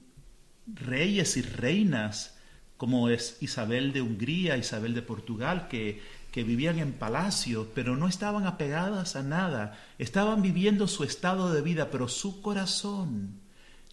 reyes 0.65 1.37
y 1.37 1.43
reinas 1.43 2.35
como 2.77 3.09
es 3.09 3.37
Isabel 3.41 3.93
de 3.93 4.01
Hungría, 4.01 4.57
Isabel 4.57 4.95
de 4.95 5.01
Portugal, 5.03 5.67
que, 5.67 6.01
que 6.31 6.43
vivían 6.43 6.79
en 6.79 6.93
palacios, 6.93 7.67
pero 7.73 7.95
no 7.95 8.07
estaban 8.07 8.45
apegadas 8.45 9.15
a 9.15 9.23
nada, 9.23 9.79
estaban 9.97 10.41
viviendo 10.41 10.87
su 10.87 11.03
estado 11.03 11.51
de 11.51 11.61
vida, 11.61 11.89
pero 11.89 12.07
su 12.07 12.41
corazón 12.41 13.39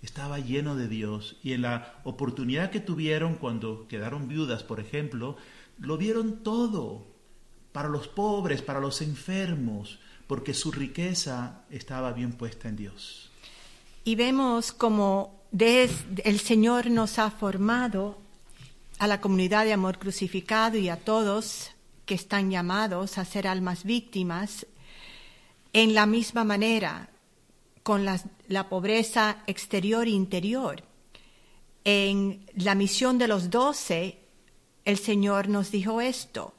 estaba 0.02 0.38
lleno 0.38 0.76
de 0.76 0.88
Dios. 0.88 1.36
Y 1.42 1.52
en 1.52 1.62
la 1.62 1.94
oportunidad 2.04 2.70
que 2.70 2.80
tuvieron 2.80 3.36
cuando 3.36 3.86
quedaron 3.88 4.28
viudas, 4.28 4.62
por 4.62 4.80
ejemplo, 4.80 5.36
lo 5.78 5.96
vieron 5.96 6.42
todo, 6.42 7.06
para 7.72 7.88
los 7.88 8.06
pobres, 8.06 8.62
para 8.62 8.78
los 8.78 9.02
enfermos, 9.02 9.98
porque 10.28 10.54
su 10.54 10.70
riqueza 10.70 11.62
estaba 11.70 12.12
bien 12.12 12.32
puesta 12.32 12.68
en 12.68 12.76
Dios. 12.76 13.30
Y 14.04 14.14
vemos 14.14 14.70
como 14.70 15.42
el 15.58 16.40
Señor 16.40 16.90
nos 16.90 17.18
ha 17.18 17.30
formado 17.30 18.18
a 18.98 19.06
la 19.06 19.20
comunidad 19.20 19.64
de 19.64 19.72
amor 19.72 19.98
crucificado 19.98 20.78
y 20.78 20.88
a 20.88 20.96
todos 20.96 21.70
que 22.06 22.14
están 22.14 22.50
llamados 22.50 23.18
a 23.18 23.24
ser 23.24 23.46
almas 23.46 23.84
víctimas 23.84 24.66
en 25.72 25.94
la 25.94 26.06
misma 26.06 26.44
manera, 26.44 27.10
con 27.82 28.04
la, 28.04 28.20
la 28.48 28.68
pobreza 28.68 29.42
exterior 29.46 30.06
e 30.06 30.10
interior. 30.10 30.82
En 31.84 32.46
la 32.54 32.74
misión 32.74 33.18
de 33.18 33.28
los 33.28 33.50
doce, 33.50 34.20
el 34.84 34.98
Señor 34.98 35.48
nos 35.48 35.70
dijo 35.70 36.00
esto, 36.00 36.54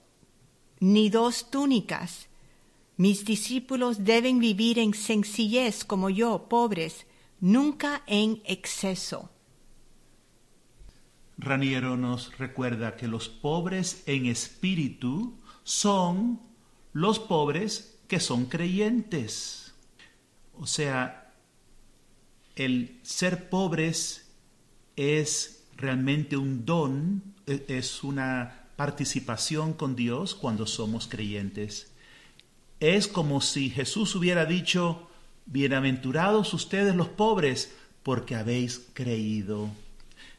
ni 0.80 1.10
dos 1.10 1.50
túnicas. 1.50 2.28
Mis 2.98 3.26
discípulos 3.26 4.04
deben 4.04 4.40
vivir 4.40 4.80
en 4.80 4.94
sencillez 4.94 5.84
como 5.84 6.10
yo, 6.10 6.48
pobres, 6.50 7.06
nunca 7.40 8.04
en 8.08 8.42
exceso. 8.46 9.30
Raniero 11.38 11.98
nos 11.98 12.38
recuerda 12.38 12.96
que 12.96 13.08
los 13.08 13.28
pobres 13.28 14.04
en 14.06 14.26
espíritu 14.26 15.38
son 15.64 16.40
los 16.94 17.20
pobres 17.20 18.00
que 18.08 18.20
son 18.20 18.46
creyentes. 18.46 19.74
O 20.58 20.66
sea, 20.66 21.34
el 22.56 23.00
ser 23.04 23.50
pobres 23.50 24.32
es 24.96 25.66
realmente 25.76 26.38
un 26.38 26.66
don, 26.66 27.36
e, 27.48 27.66
es 27.68 28.04
una 28.04 28.70
participación 28.78 29.74
con 29.74 29.96
Dios 29.96 30.36
cuando 30.36 30.66
somos 30.66 31.08
creyentes. 31.08 31.92
Es 32.80 33.08
como 33.08 33.42
si 33.42 33.70
Jesús 33.70 34.16
hubiera 34.16 34.46
dicho, 34.46 35.10
bienaventurados 35.46 36.54
ustedes 36.54 36.96
los 36.96 37.10
pobres, 37.10 37.74
porque 38.04 38.36
habéis 38.36 38.88
creído. 38.94 39.70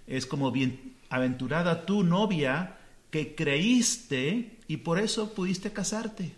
Es 0.07 0.27
como 0.27 0.51
bienaventurada 0.53 1.87
tu 1.87 2.03
novia 2.03 2.79
que 3.11 3.35
creíste 3.35 4.59
y 4.69 4.79
por 4.79 4.99
eso 4.99 5.35
pudiste 5.35 5.73
casarte. 5.73 6.33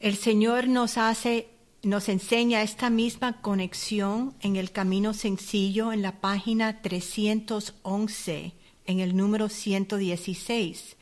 El 0.00 0.16
Señor 0.16 0.68
nos 0.68 0.96
hace 0.96 1.48
nos 1.82 2.08
enseña 2.08 2.62
esta 2.62 2.90
misma 2.90 3.40
conexión 3.40 4.34
en 4.40 4.56
el 4.56 4.72
camino 4.72 5.14
sencillo 5.14 5.92
en 5.92 6.02
la 6.02 6.20
página 6.20 6.82
311, 6.82 8.52
en 8.86 9.00
el 9.00 9.16
número 9.16 9.48
116. 9.48 10.96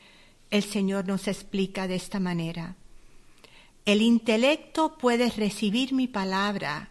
El 0.51 0.63
Señor 0.63 1.07
nos 1.07 1.27
explica 1.27 1.87
de 1.87 1.95
esta 1.95 2.19
manera. 2.19 2.75
El 3.85 4.01
intelecto 4.01 4.97
puede 4.97 5.29
recibir 5.31 5.93
mi 5.93 6.07
palabra 6.07 6.89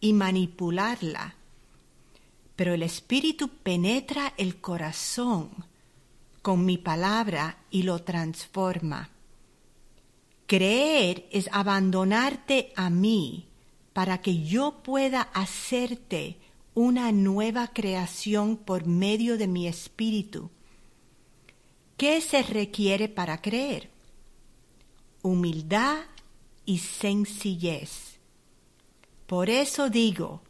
y 0.00 0.12
manipularla, 0.12 1.36
pero 2.56 2.74
el 2.74 2.82
Espíritu 2.82 3.48
penetra 3.48 4.34
el 4.36 4.60
corazón 4.60 5.50
con 6.42 6.64
mi 6.64 6.76
palabra 6.76 7.58
y 7.70 7.84
lo 7.84 8.00
transforma. 8.00 9.10
Creer 10.46 11.26
es 11.30 11.48
abandonarte 11.52 12.72
a 12.76 12.90
mí 12.90 13.48
para 13.92 14.20
que 14.20 14.42
yo 14.42 14.82
pueda 14.82 15.22
hacerte 15.22 16.38
una 16.74 17.12
nueva 17.12 17.68
creación 17.68 18.56
por 18.56 18.86
medio 18.86 19.38
de 19.38 19.46
mi 19.46 19.66
espíritu. 19.66 20.50
¿Qué 21.96 22.20
se 22.20 22.42
requiere 22.42 23.08
para 23.08 23.40
creer? 23.40 23.90
Humildad 25.22 26.04
y 26.64 26.78
sencillez. 26.78 28.18
Por 29.26 29.48
eso 29.48 29.88
digo 29.88 30.42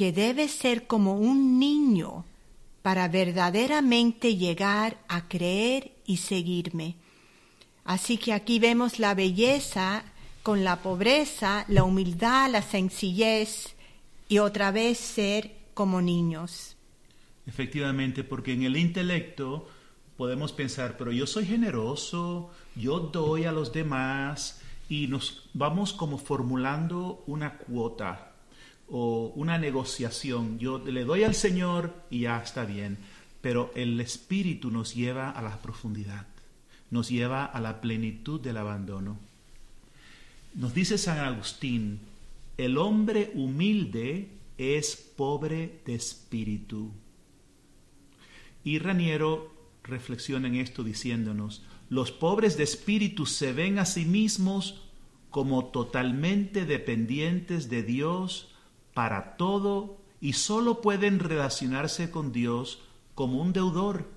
que 0.00 0.12
debes 0.12 0.52
ser 0.52 0.86
como 0.86 1.12
un 1.12 1.58
niño 1.58 2.24
para 2.80 3.06
verdaderamente 3.08 4.34
llegar 4.34 4.96
a 5.08 5.28
creer 5.28 5.92
y 6.06 6.16
seguirme. 6.16 6.96
Así 7.84 8.16
que 8.16 8.32
aquí 8.32 8.58
vemos 8.58 8.98
la 8.98 9.14
belleza 9.14 10.02
con 10.42 10.64
la 10.64 10.80
pobreza, 10.80 11.66
la 11.68 11.84
humildad, 11.84 12.50
la 12.50 12.62
sencillez 12.62 13.76
y 14.26 14.38
otra 14.38 14.70
vez 14.70 14.96
ser 14.96 15.54
como 15.74 16.00
niños. 16.00 16.78
Efectivamente, 17.46 18.24
porque 18.24 18.54
en 18.54 18.62
el 18.62 18.78
intelecto 18.78 19.68
podemos 20.16 20.54
pensar, 20.54 20.96
pero 20.96 21.12
yo 21.12 21.26
soy 21.26 21.44
generoso, 21.44 22.50
yo 22.74 23.00
doy 23.00 23.44
a 23.44 23.52
los 23.52 23.70
demás 23.70 24.62
y 24.88 25.08
nos 25.08 25.50
vamos 25.52 25.92
como 25.92 26.16
formulando 26.16 27.22
una 27.26 27.58
cuota 27.58 28.29
o 28.90 29.32
una 29.36 29.58
negociación. 29.58 30.58
Yo 30.58 30.78
le 30.78 31.04
doy 31.04 31.24
al 31.24 31.34
Señor 31.34 31.94
y 32.10 32.20
ya 32.20 32.42
está 32.42 32.64
bien, 32.64 32.98
pero 33.40 33.72
el 33.74 34.00
Espíritu 34.00 34.70
nos 34.70 34.94
lleva 34.94 35.30
a 35.30 35.42
la 35.42 35.60
profundidad 35.62 36.26
nos 36.90 37.08
lleva 37.08 37.44
a 37.44 37.60
la 37.60 37.80
plenitud 37.80 38.40
del 38.40 38.56
abandono. 38.56 39.18
Nos 40.54 40.74
dice 40.74 40.98
San 40.98 41.18
Agustín, 41.18 42.00
el 42.56 42.76
hombre 42.76 43.30
humilde 43.34 44.28
es 44.58 44.96
pobre 44.96 45.80
de 45.86 45.94
espíritu. 45.94 46.90
Y 48.64 48.78
Raniero 48.78 49.54
reflexiona 49.84 50.48
en 50.48 50.56
esto 50.56 50.82
diciéndonos, 50.82 51.62
los 51.88 52.12
pobres 52.12 52.56
de 52.56 52.64
espíritu 52.64 53.26
se 53.26 53.52
ven 53.52 53.78
a 53.78 53.86
sí 53.86 54.04
mismos 54.04 54.82
como 55.30 55.66
totalmente 55.66 56.66
dependientes 56.66 57.70
de 57.70 57.82
Dios 57.82 58.49
para 58.94 59.36
todo 59.36 60.00
y 60.20 60.34
sólo 60.34 60.80
pueden 60.80 61.18
relacionarse 61.18 62.10
con 62.10 62.32
Dios 62.32 62.82
como 63.14 63.40
un 63.40 63.52
deudor 63.52 64.10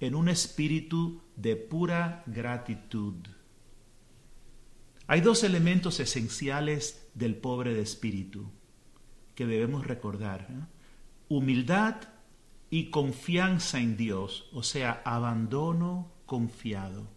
en 0.00 0.14
un 0.14 0.28
espíritu 0.28 1.20
de 1.36 1.56
pura 1.56 2.22
gratitud. 2.26 3.14
Hay 5.06 5.20
dos 5.20 5.42
elementos 5.42 6.00
esenciales 6.00 7.08
del 7.14 7.34
pobre 7.34 7.74
de 7.74 7.82
espíritu 7.82 8.50
que 9.34 9.46
debemos 9.46 9.86
recordar. 9.86 10.46
¿eh? 10.50 10.66
Humildad 11.28 11.96
y 12.70 12.90
confianza 12.90 13.80
en 13.80 13.96
Dios, 13.96 14.48
o 14.52 14.62
sea, 14.62 15.00
abandono 15.04 16.12
confiado. 16.26 17.08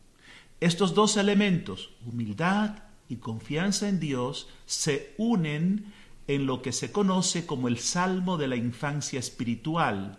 Estos 0.59 0.93
dos 0.93 1.17
elementos, 1.17 1.89
humildad 2.05 2.83
y 3.09 3.17
confianza 3.17 3.89
en 3.89 3.99
Dios, 3.99 4.47
se 4.65 5.13
unen 5.17 5.91
en 6.35 6.45
lo 6.45 6.61
que 6.61 6.71
se 6.71 6.91
conoce 6.91 7.45
como 7.45 7.67
el 7.67 7.77
Salmo 7.77 8.37
de 8.37 8.47
la 8.47 8.55
infancia 8.55 9.19
espiritual, 9.19 10.17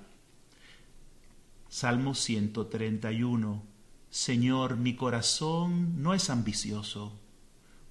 Salmo 1.68 2.14
131. 2.14 3.62
Señor, 4.11 4.77
mi 4.77 4.94
corazón 4.94 6.03
no 6.03 6.12
es 6.12 6.29
ambicioso, 6.29 7.18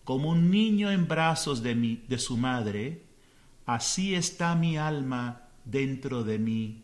como 0.03 0.29
un 0.29 0.51
niño 0.51 0.91
en 0.91 1.07
brazos 1.07 1.63
de, 1.63 1.73
mi, 1.73 2.03
de 2.07 2.19
su 2.19 2.37
madre, 2.37 3.05
así 3.65 4.13
está 4.13 4.53
mi 4.53 4.77
alma 4.77 5.49
dentro 5.65 6.23
de 6.23 6.37
mí. 6.37 6.83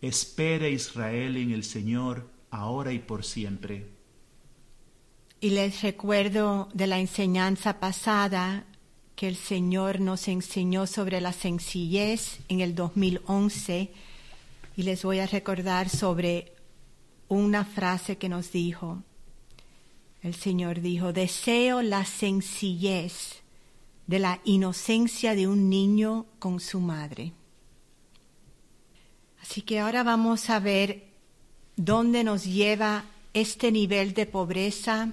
Espere 0.00 0.70
Israel 0.70 1.36
en 1.36 1.50
el 1.50 1.64
Señor, 1.64 2.30
ahora 2.50 2.94
y 2.94 2.98
por 2.98 3.24
siempre. 3.24 3.88
Y 5.42 5.50
les 5.50 5.82
recuerdo 5.82 6.70
de 6.72 6.86
la 6.86 6.98
enseñanza 6.98 7.78
pasada 7.78 8.64
que 9.20 9.28
el 9.28 9.36
Señor 9.36 10.00
nos 10.00 10.28
enseñó 10.28 10.86
sobre 10.86 11.20
la 11.20 11.34
sencillez 11.34 12.38
en 12.48 12.62
el 12.62 12.74
2011 12.74 13.90
y 14.78 14.82
les 14.82 15.02
voy 15.02 15.18
a 15.18 15.26
recordar 15.26 15.90
sobre 15.90 16.54
una 17.28 17.66
frase 17.66 18.16
que 18.16 18.30
nos 18.30 18.50
dijo. 18.50 19.02
El 20.22 20.34
Señor 20.34 20.80
dijo, 20.80 21.12
deseo 21.12 21.82
la 21.82 22.06
sencillez 22.06 23.42
de 24.06 24.20
la 24.20 24.40
inocencia 24.44 25.34
de 25.34 25.46
un 25.46 25.68
niño 25.68 26.24
con 26.38 26.58
su 26.58 26.80
madre. 26.80 27.34
Así 29.42 29.60
que 29.60 29.80
ahora 29.80 30.02
vamos 30.02 30.48
a 30.48 30.60
ver 30.60 31.04
dónde 31.76 32.24
nos 32.24 32.46
lleva 32.46 33.04
este 33.34 33.70
nivel 33.70 34.14
de 34.14 34.24
pobreza, 34.24 35.12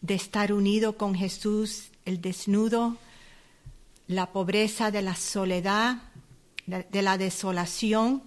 de 0.00 0.14
estar 0.14 0.50
unido 0.50 0.96
con 0.96 1.14
Jesús, 1.14 1.90
el 2.06 2.22
desnudo, 2.22 2.96
la 4.08 4.32
pobreza 4.32 4.90
de 4.90 5.02
la 5.02 5.14
soledad, 5.14 6.02
de 6.66 7.02
la 7.02 7.18
desolación. 7.18 8.22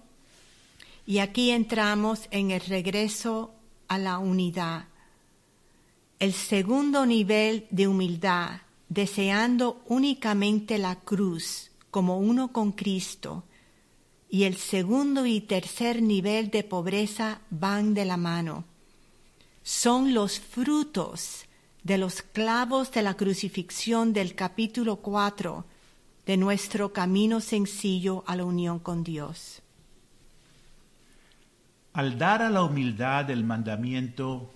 Y 1.06 1.18
aquí 1.18 1.50
entramos 1.50 2.28
en 2.30 2.52
el 2.52 2.62
regreso 2.62 3.54
a 3.88 3.98
la 3.98 4.20
unidad. 4.20 4.86
El 6.20 6.34
segundo 6.34 7.06
nivel 7.08 7.66
de 7.72 7.88
humildad, 7.88 8.62
deseando 8.90 9.82
únicamente 9.88 10.78
la 10.78 10.96
cruz 10.98 11.72
como 11.90 12.20
uno 12.20 12.54
con 12.54 12.72
Cristo, 12.72 13.44
y 14.30 14.44
el 14.44 14.56
segundo 14.56 15.26
y 15.26 15.42
tercer 15.42 16.02
nivel 16.02 16.52
de 16.52 16.64
pobreza 16.64 17.42
van 17.50 17.94
de 17.94 18.06
la 18.06 18.16
mano. 18.16 18.64
Son 19.64 20.14
los 20.14 20.40
frutos 20.40 21.46
de 21.84 21.98
los 21.98 22.22
clavos 22.22 22.92
de 22.92 23.02
la 23.02 23.16
crucifixión 23.16 24.14
del 24.14 24.36
capítulo 24.36 24.98
4 24.98 25.66
de 26.26 26.38
nuestro 26.38 26.94
camino 26.94 27.42
sencillo 27.42 28.24
a 28.28 28.36
la 28.36 28.46
unión 28.46 28.80
con 28.80 29.04
Dios. 29.04 29.62
Al 31.94 32.18
dar 32.18 32.42
a 32.42 32.50
la 32.50 32.64
humildad 32.64 33.30
el 33.30 33.44
mandamiento, 33.44 34.52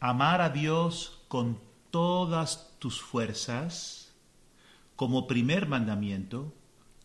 amar 0.00 0.40
a 0.40 0.50
Dios 0.50 1.22
con 1.28 1.58
todas 1.90 2.72
tus 2.78 3.00
fuerzas, 3.00 4.12
como 4.96 5.26
primer 5.26 5.68
mandamiento, 5.68 6.52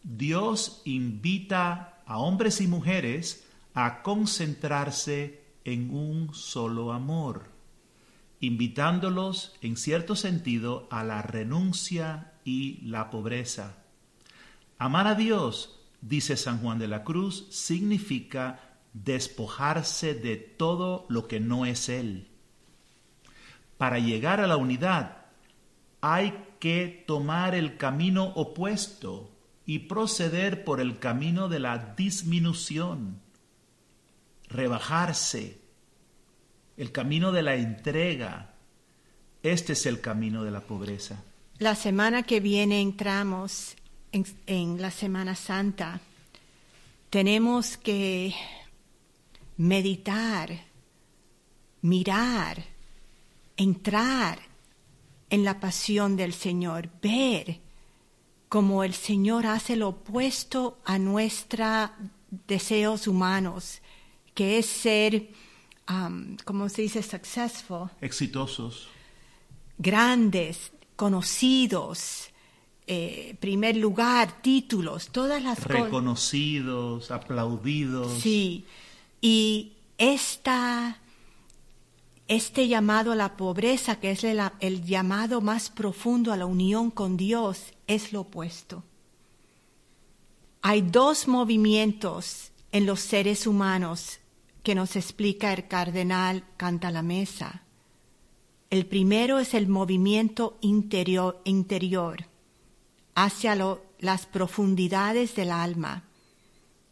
Dios 0.03 0.81
invita 0.85 2.01
a 2.05 2.17
hombres 2.17 2.61
y 2.61 2.67
mujeres 2.67 3.45
a 3.73 4.01
concentrarse 4.01 5.43
en 5.63 5.93
un 5.93 6.33
solo 6.33 6.91
amor, 6.91 7.43
invitándolos 8.39 9.55
en 9.61 9.77
cierto 9.77 10.15
sentido 10.15 10.87
a 10.91 11.03
la 11.03 11.21
renuncia 11.21 12.33
y 12.43 12.81
la 12.85 13.09
pobreza. 13.09 13.77
Amar 14.77 15.07
a 15.07 15.15
Dios, 15.15 15.81
dice 16.01 16.37
San 16.37 16.59
Juan 16.59 16.79
de 16.79 16.87
la 16.87 17.03
Cruz, 17.03 17.47
significa 17.49 18.77
despojarse 18.93 20.13
de 20.13 20.37
todo 20.37 21.05
lo 21.09 21.27
que 21.27 21.39
no 21.39 21.65
es 21.65 21.89
Él. 21.89 22.27
Para 23.77 23.99
llegar 23.99 24.39
a 24.39 24.47
la 24.47 24.57
unidad 24.57 25.25
hay 26.01 26.45
que 26.59 27.03
tomar 27.07 27.55
el 27.55 27.77
camino 27.77 28.25
opuesto 28.35 29.31
y 29.65 29.79
proceder 29.79 30.63
por 30.63 30.81
el 30.81 30.99
camino 30.99 31.47
de 31.47 31.59
la 31.59 31.93
disminución, 31.95 33.21
rebajarse, 34.47 35.58
el 36.79 36.93
camino 36.93 37.33
de 37.33 37.43
la 37.43 37.55
entrega. 37.55 38.53
Este 39.43 39.73
es 39.73 39.85
el 39.85 39.99
camino 39.99 40.45
de 40.45 40.51
la 40.51 40.61
pobreza. 40.61 41.21
La 41.57 41.75
semana 41.75 42.23
que 42.23 42.39
viene 42.39 42.79
entramos 42.79 43.75
en, 44.13 44.81
la 44.81 44.89
Semana 44.89 45.35
Santa. 45.35 45.99
Tenemos 47.09 47.75
que 47.75 48.33
meditar, 49.57 50.57
mirar, 51.81 52.63
entrar 53.57 54.39
en 55.29 55.43
la 55.43 55.59
pasión 55.59 56.15
del 56.15 56.31
Señor, 56.31 56.89
ver 57.01 57.59
como 58.47 58.85
el 58.85 58.93
Señor 58.93 59.47
hace 59.47 59.75
lo 59.75 59.89
opuesto 59.89 60.79
a 60.85 60.97
nuestros 60.97 61.89
deseos 62.47 63.05
humanos, 63.05 63.81
que 64.33 64.59
es 64.59 64.65
ser, 64.65 65.27
um, 65.89 66.37
¿cómo 66.45 66.69
se 66.69 66.83
dice? 66.83 67.03
Successful. 67.03 67.89
Exitosos. 68.01 68.87
Grandes, 69.77 70.71
conocidos, 70.95 72.29
eh, 72.87 73.35
primer 73.39 73.77
lugar, 73.77 74.41
títulos, 74.41 75.09
todas 75.09 75.41
las 75.43 75.59
cosas. 75.59 75.83
Reconocidos, 75.83 77.11
aplaudidos. 77.11 78.19
Sí, 78.19 78.65
y 79.21 79.73
esta 79.97 80.99
este 82.27 82.67
llamado 82.67 83.11
a 83.11 83.15
la 83.15 83.37
pobreza, 83.37 83.99
que 83.99 84.11
es 84.11 84.23
el, 84.23 84.39
el, 84.59 84.85
llamado 84.85 85.41
más 85.41 85.71
profundo 85.71 86.31
a 86.31 86.37
la 86.37 86.45
unión 86.45 86.91
con 86.91 87.17
Dios, 87.17 87.73
es 87.87 88.13
lo 88.13 88.21
opuesto. 88.21 88.83
Hay 90.61 90.81
dos 90.81 91.27
movimientos 91.27 92.51
en 92.71 92.85
los 92.85 92.99
seres 92.99 93.47
humanos 93.47 94.19
que 94.63 94.75
nos 94.75 94.95
explica 94.95 95.53
el 95.53 95.67
cardenal 95.67 96.43
Cantalamesa. 96.57 97.63
El 98.69 98.85
primero 98.85 99.39
es 99.39 99.53
el 99.53 99.67
movimiento 99.67 100.57
interior, 100.61 101.41
interior 101.45 102.27
hacia 103.15 103.57
las 103.99 104.25
profundidades 104.27 105.35
del 105.35 105.51
alma. 105.51 106.03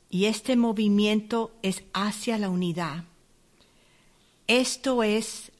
Y 0.09 0.25
este 0.25 0.55
movimiento 0.55 1.51
es 1.61 1.83
hacia 1.93 2.37
la 2.37 2.49
unidad. 2.49 3.03
Esto 4.47 5.03
es 5.03 5.51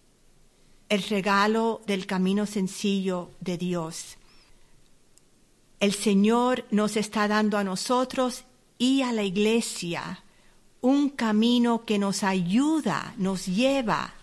el 0.90 1.04
regalo 1.04 1.82
del 1.86 2.06
camino 2.06 2.46
sencillo 2.46 3.32
de 3.42 3.58
Dios. 3.58 4.18
El 5.80 5.94
Señor 5.94 6.66
nos 6.72 6.98
está 6.98 7.28
dando 7.28 7.58
a 7.58 7.64
nosotros 7.64 8.46
y 8.78 9.02
a 9.02 9.12
la 9.12 9.24
iglesia 9.24 10.24
un 10.82 11.10
camino 11.10 11.86
que 11.86 12.00
nos 12.00 12.24
ayuda, 12.24 13.14
nos 13.18 13.46
lleva 13.46 14.14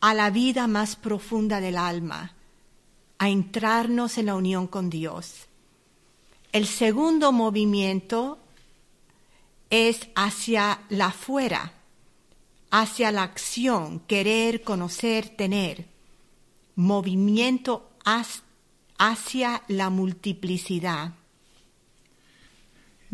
a 0.00 0.14
la 0.14 0.30
vida 0.30 0.66
más 0.66 0.96
profunda 0.96 1.60
del 1.60 1.78
alma, 1.78 2.34
a 3.18 3.28
entrarnos 3.28 4.18
en 4.18 4.26
la 4.26 4.34
unión 4.34 4.66
con 4.66 4.90
Dios. 4.90 5.46
El 6.52 6.66
segundo 6.66 7.32
movimiento 7.32 8.38
es 9.70 10.08
hacia 10.14 10.80
la 10.90 11.06
afuera 11.06 11.72
hacia 12.70 13.10
la 13.12 13.22
acción, 13.22 14.00
querer, 14.00 14.62
conocer, 14.62 15.28
tener, 15.30 15.86
movimiento 16.74 17.88
hacia 18.98 19.62
la 19.68 19.90
multiplicidad. 19.90 21.14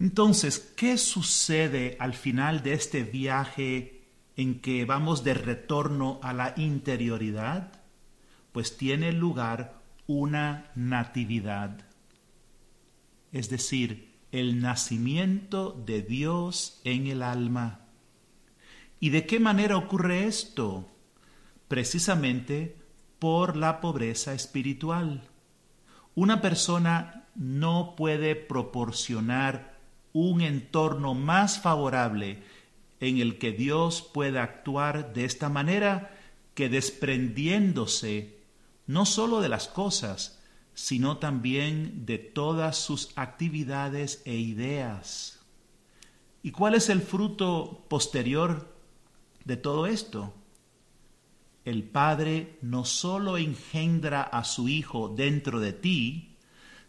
Entonces, 0.02 0.58
¿qué 0.76 0.98
sucede 0.98 1.96
al 2.00 2.14
final 2.14 2.64
de 2.64 2.72
este 2.72 3.04
viaje 3.04 4.02
en 4.36 4.60
que 4.60 4.84
vamos 4.84 5.22
de 5.22 5.32
retorno 5.32 6.18
a 6.24 6.32
la 6.32 6.54
interioridad? 6.56 7.80
Pues 8.50 8.76
tiene 8.76 9.12
lugar 9.12 9.80
una 10.08 10.72
natividad, 10.74 11.86
es 13.30 13.48
decir, 13.48 14.12
el 14.32 14.60
nacimiento 14.60 15.80
de 15.86 16.02
Dios 16.02 16.80
en 16.82 17.06
el 17.06 17.22
alma. 17.22 17.86
¿Y 18.98 19.10
de 19.10 19.24
qué 19.24 19.38
manera 19.38 19.76
ocurre 19.76 20.26
esto? 20.26 20.90
Precisamente 21.68 22.76
por 23.20 23.56
la 23.56 23.80
pobreza 23.80 24.34
espiritual. 24.34 25.22
Una 26.16 26.40
persona 26.40 27.28
no 27.36 27.94
puede 27.96 28.34
proporcionar 28.34 29.71
un 30.12 30.40
entorno 30.40 31.14
más 31.14 31.60
favorable 31.60 32.42
en 33.00 33.18
el 33.18 33.38
que 33.38 33.52
Dios 33.52 34.02
pueda 34.02 34.42
actuar 34.42 35.12
de 35.12 35.24
esta 35.24 35.48
manera 35.48 36.16
que 36.54 36.68
desprendiéndose 36.68 38.38
no 38.86 39.06
sólo 39.06 39.40
de 39.40 39.48
las 39.48 39.68
cosas, 39.68 40.40
sino 40.74 41.18
también 41.18 42.06
de 42.06 42.18
todas 42.18 42.76
sus 42.76 43.12
actividades 43.16 44.22
e 44.24 44.36
ideas. 44.36 45.40
¿Y 46.42 46.50
cuál 46.50 46.74
es 46.74 46.88
el 46.88 47.00
fruto 47.00 47.84
posterior 47.88 48.74
de 49.44 49.56
todo 49.56 49.86
esto? 49.86 50.34
el 51.64 51.84
Padre 51.84 52.58
no 52.60 52.84
solo 52.84 53.36
engendra 53.38 54.22
a 54.22 54.44
su 54.44 54.68
Hijo 54.68 55.08
dentro 55.08 55.60
de 55.60 55.72
ti, 55.72 56.31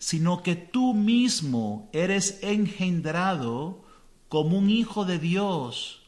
sino 0.04 0.44
que 0.44 0.58
tú 0.58 0.94
mismo 0.94 1.90
eres 1.94 2.40
engendrado 2.44 3.86
como 4.28 4.58
un 4.58 4.70
hijo 4.70 5.06
de 5.06 5.18
Dios 5.18 6.02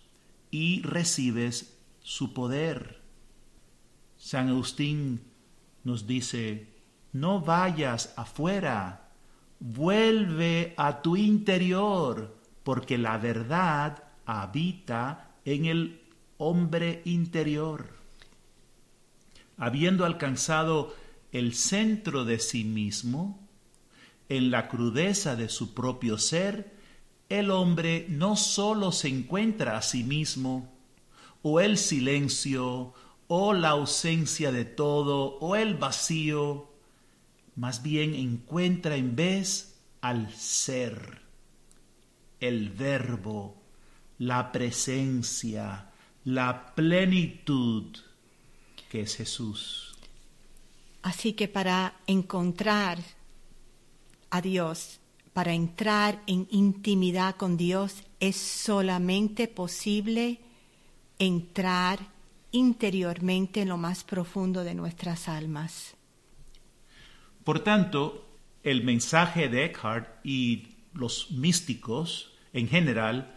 y 0.52 0.82
recibes 0.82 1.78
su 2.02 2.34
poder. 2.34 3.02
San 4.18 4.50
Agustín 4.50 5.22
nos 5.86 6.08
dice, 6.08 6.68
no 7.14 7.40
vayas 7.40 8.14
afuera, 8.18 9.12
vuelve 9.62 10.74
a 10.76 11.02
tu 11.02 11.16
interior, 11.16 12.36
porque 12.64 12.98
la 12.98 13.18
verdad 13.18 14.04
habita 14.26 15.38
en 15.46 15.68
el 15.68 16.02
hombre 16.38 17.02
interior. 17.06 17.96
Habiendo 19.56 20.04
alcanzado 20.04 20.94
el 21.32 21.54
centro 21.54 22.26
de 22.26 22.40
sí 22.40 22.66
mismo, 22.66 23.45
en 24.30 24.52
la 24.52 24.68
crudeza 24.68 25.36
de 25.36 25.50
su 25.50 25.74
propio 25.74 26.18
ser, 26.18 26.74
el 27.30 27.52
hombre 27.52 28.06
no 28.10 28.36
sólo 28.36 28.92
se 28.92 29.08
encuentra 29.08 29.78
a 29.78 29.82
sí 29.82 30.04
mismo, 30.04 30.72
o 31.42 31.60
el 31.60 31.78
silencio, 31.78 32.94
o 33.28 33.54
la 33.54 33.70
ausencia 33.70 34.52
de 34.52 34.66
todo, 34.66 35.38
o 35.40 35.56
el 35.56 35.76
vacío, 35.76 36.70
más 37.56 37.82
bien 37.82 38.14
encuentra 38.14 38.96
en 38.96 39.16
vez 39.16 39.76
al 40.02 40.32
ser, 40.34 41.22
el 42.40 42.70
verbo, 42.70 43.62
la 44.20 44.52
presencia, 44.52 45.92
la 46.24 46.74
plenitud 46.76 47.98
que 48.90 49.02
es 49.02 49.16
Jesús. 49.16 49.96
Así 51.02 51.34
que 51.34 51.48
para 51.48 51.96
encontrar 52.08 53.00
a 54.36 54.42
Dios, 54.42 55.00
para 55.34 55.54
entrar 55.54 56.22
en 56.28 56.48
intimidad 56.52 57.36
con 57.36 57.58
Dios, 57.58 58.04
es 58.20 58.36
solamente 58.36 59.48
posible 59.48 60.40
entrar 61.20 62.00
interiormente 62.52 63.62
en 63.62 63.70
lo 63.70 63.78
más 63.78 64.04
profundo 64.04 64.64
de 64.64 64.76
nuestras 64.76 65.28
almas. 65.28 65.96
Por 67.44 67.60
tanto, 67.60 68.26
el 68.64 68.84
mensaje 68.84 69.50
de 69.50 69.66
Eckhart 69.66 70.26
y 70.26 70.76
los 70.94 71.32
místicos 71.32 72.34
en 72.54 72.68
general 72.68 73.36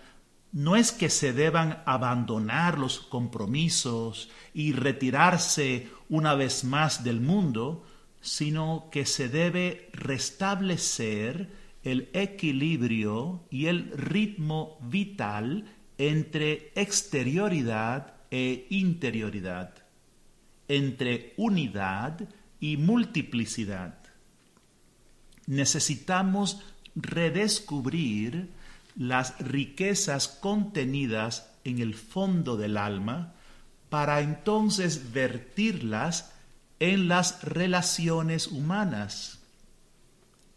no 0.52 0.76
es 0.76 0.92
que 0.92 1.11
se 1.11 1.32
deban 1.32 1.82
abandonar 1.84 2.78
los 2.78 3.00
compromisos 3.00 4.30
y 4.54 4.72
retirarse 4.72 5.88
una 6.08 6.34
vez 6.34 6.64
más 6.64 7.04
del 7.04 7.20
mundo, 7.20 7.84
sino 8.20 8.88
que 8.90 9.07
se 9.07 9.28
debe 9.28 9.90
restablecer 9.92 11.50
el 11.83 12.09
equilibrio 12.12 13.44
y 13.50 13.66
el 13.66 13.90
ritmo 13.92 14.78
vital 14.83 15.64
entre 15.96 16.72
exterioridad 16.74 18.14
e 18.31 18.66
interioridad, 18.70 19.74
entre 20.68 21.35
unidad 21.37 22.28
y 22.61 22.76
multiplicidad. 22.76 23.98
Necesitamos 25.46 26.61
redescubrir 26.94 28.50
las 28.96 29.38
riquezas 29.38 30.28
contenidas 30.28 31.50
en 31.64 31.78
el 31.78 31.94
fondo 31.94 32.57
del 32.57 32.76
alma 32.76 33.35
para 33.88 34.20
entonces 34.20 35.12
vertirlas 35.12 36.35
en 36.81 37.09
las 37.09 37.43
relaciones 37.43 38.47
humanas, 38.47 39.41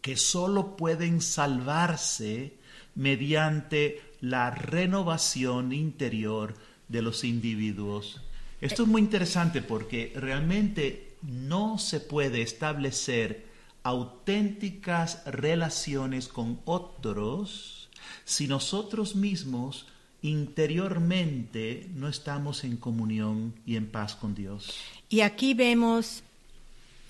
que 0.00 0.16
sólo 0.16 0.76
pueden 0.76 1.20
salvarse 1.20 2.54
mediante 2.94 4.02
la 4.20 4.50
renovación 4.50 5.72
interior 5.72 6.54
de 6.88 7.02
los 7.02 7.24
individuos. 7.24 8.20
Esto 8.60 8.82
es 8.82 8.88
muy 8.88 9.02
interesante 9.02 9.62
porque 9.62 10.12
realmente 10.14 11.16
no 11.22 11.78
se 11.78 12.00
puede 12.00 12.42
establecer 12.42 13.46
auténticas 13.82 15.24
relaciones 15.26 16.28
con 16.28 16.60
otros 16.64 17.90
si 18.24 18.46
nosotros 18.46 19.16
mismos 19.16 19.86
interiormente 20.22 21.88
no 21.94 22.08
estamos 22.08 22.64
en 22.64 22.76
comunión 22.76 23.54
y 23.66 23.76
en 23.76 23.90
paz 23.90 24.14
con 24.14 24.34
Dios. 24.34 24.74
Y 25.08 25.20
aquí 25.20 25.54
vemos 25.54 26.22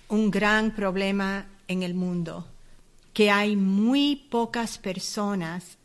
un 0.08 0.30
gran 0.30 0.74
problema 0.74 1.46
en 1.68 1.82
el 1.82 1.94
mundo, 1.94 2.46
que 3.12 3.30
hay 3.30 3.56
muy 3.56 4.16
pocas 4.16 4.78
personas 4.78 5.78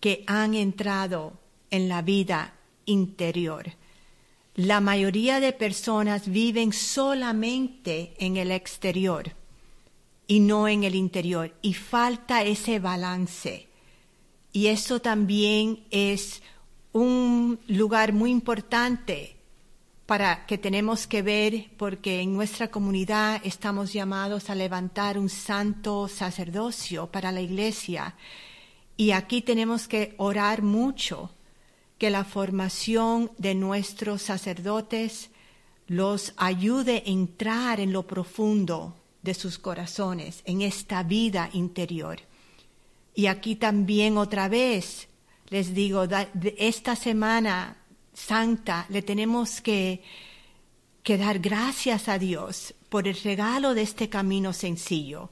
que 0.00 0.24
han 0.26 0.54
entrado 0.54 1.38
en 1.70 1.88
la 1.88 2.02
vida 2.02 2.54
interior. 2.86 3.72
La 4.54 4.80
mayoría 4.80 5.40
de 5.40 5.52
personas 5.52 6.28
viven 6.28 6.72
solamente 6.72 8.14
en 8.18 8.36
el 8.36 8.50
exterior 8.50 9.32
y 10.26 10.40
no 10.40 10.68
en 10.68 10.84
el 10.84 10.94
interior, 10.94 11.54
y 11.60 11.74
falta 11.74 12.42
ese 12.42 12.78
balance. 12.78 13.68
Y 14.52 14.68
eso 14.68 15.00
también 15.00 15.84
es 15.90 16.42
un 16.94 17.58
lugar 17.66 18.12
muy 18.12 18.30
importante 18.30 19.36
para 20.06 20.46
que 20.46 20.58
tenemos 20.58 21.06
que 21.06 21.22
ver 21.22 21.70
porque 21.76 22.20
en 22.20 22.32
nuestra 22.32 22.68
comunidad 22.68 23.40
estamos 23.44 23.92
llamados 23.92 24.48
a 24.48 24.54
levantar 24.54 25.18
un 25.18 25.28
santo 25.28 26.08
sacerdocio 26.08 27.08
para 27.08 27.32
la 27.32 27.40
iglesia 27.40 28.14
y 28.96 29.10
aquí 29.10 29.42
tenemos 29.42 29.88
que 29.88 30.14
orar 30.18 30.62
mucho 30.62 31.30
que 31.98 32.10
la 32.10 32.24
formación 32.24 33.32
de 33.38 33.56
nuestros 33.56 34.22
sacerdotes 34.22 35.30
los 35.88 36.32
ayude 36.36 37.02
a 37.04 37.10
entrar 37.10 37.80
en 37.80 37.92
lo 37.92 38.06
profundo 38.06 38.94
de 39.22 39.34
sus 39.34 39.58
corazones, 39.58 40.42
en 40.44 40.62
esta 40.62 41.02
vida 41.02 41.50
interior. 41.54 42.20
Y 43.14 43.26
aquí 43.26 43.56
también 43.56 44.16
otra 44.16 44.48
vez 44.48 45.08
les 45.54 45.72
digo, 45.72 46.04
esta 46.58 46.96
semana 46.96 47.76
santa 48.12 48.86
le 48.88 49.02
tenemos 49.02 49.60
que, 49.60 50.02
que 51.04 51.16
dar 51.16 51.38
gracias 51.38 52.08
a 52.08 52.18
Dios 52.18 52.74
por 52.88 53.06
el 53.06 53.14
regalo 53.22 53.72
de 53.72 53.82
este 53.82 54.08
camino 54.08 54.52
sencillo, 54.52 55.30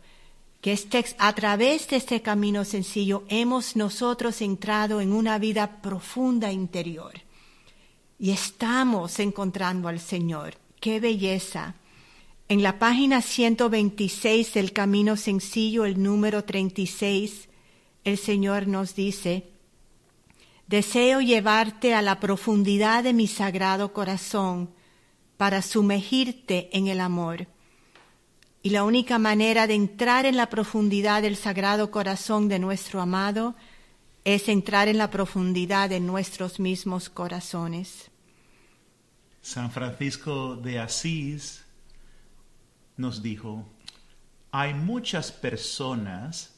que 0.60 0.74
este, 0.74 1.04
a 1.18 1.32
través 1.32 1.88
de 1.88 1.96
este 1.96 2.22
camino 2.22 2.64
sencillo 2.64 3.24
hemos 3.26 3.74
nosotros 3.74 4.40
entrado 4.42 5.00
en 5.00 5.12
una 5.12 5.40
vida 5.40 5.82
profunda 5.82 6.52
interior 6.52 7.14
y 8.16 8.30
estamos 8.30 9.18
encontrando 9.18 9.88
al 9.88 9.98
Señor. 9.98 10.54
¡Qué 10.78 11.00
belleza! 11.00 11.74
En 12.48 12.62
la 12.62 12.78
página 12.78 13.22
126 13.22 14.54
del 14.54 14.72
Camino 14.72 15.16
Sencillo, 15.16 15.84
el 15.84 16.00
número 16.00 16.44
36, 16.44 17.48
el 18.04 18.18
Señor 18.18 18.68
nos 18.68 18.94
dice, 18.94 19.51
deseo 20.66 21.20
llevarte 21.20 21.94
a 21.94 22.02
la 22.02 22.20
profundidad 22.20 23.04
de 23.04 23.12
mi 23.12 23.26
sagrado 23.26 23.92
corazón 23.92 24.70
para 25.36 25.62
sumergirte 25.62 26.70
en 26.76 26.86
el 26.86 27.00
amor. 27.00 27.48
Y 28.62 28.70
la 28.70 28.84
única 28.84 29.18
manera 29.18 29.66
de 29.66 29.74
entrar 29.74 30.24
en 30.24 30.36
la 30.36 30.48
profundidad 30.48 31.22
del 31.22 31.36
sagrado 31.36 31.90
corazón 31.90 32.48
de 32.48 32.58
nuestro 32.58 33.00
amado 33.00 33.56
es 34.24 34.48
entrar 34.48 34.88
en 34.88 34.98
la 34.98 35.10
profundidad 35.10 35.88
de 35.88 35.98
nuestros 35.98 36.60
mismos 36.60 37.10
corazones. 37.10 38.10
San 39.40 39.72
Francisco 39.72 40.54
de 40.54 40.78
Asís 40.78 41.64
nos 42.96 43.20
dijo, 43.20 43.68
hay 44.52 44.74
muchas 44.74 45.32
personas 45.32 46.51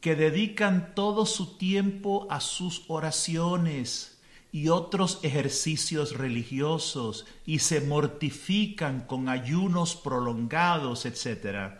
que 0.00 0.16
dedican 0.16 0.94
todo 0.94 1.26
su 1.26 1.58
tiempo 1.58 2.26
a 2.30 2.40
sus 2.40 2.84
oraciones 2.88 4.18
y 4.52 4.68
otros 4.68 5.20
ejercicios 5.22 6.16
religiosos 6.16 7.26
y 7.46 7.60
se 7.60 7.80
mortifican 7.82 9.02
con 9.02 9.28
ayunos 9.28 9.94
prolongados, 9.96 11.06
etc. 11.06 11.74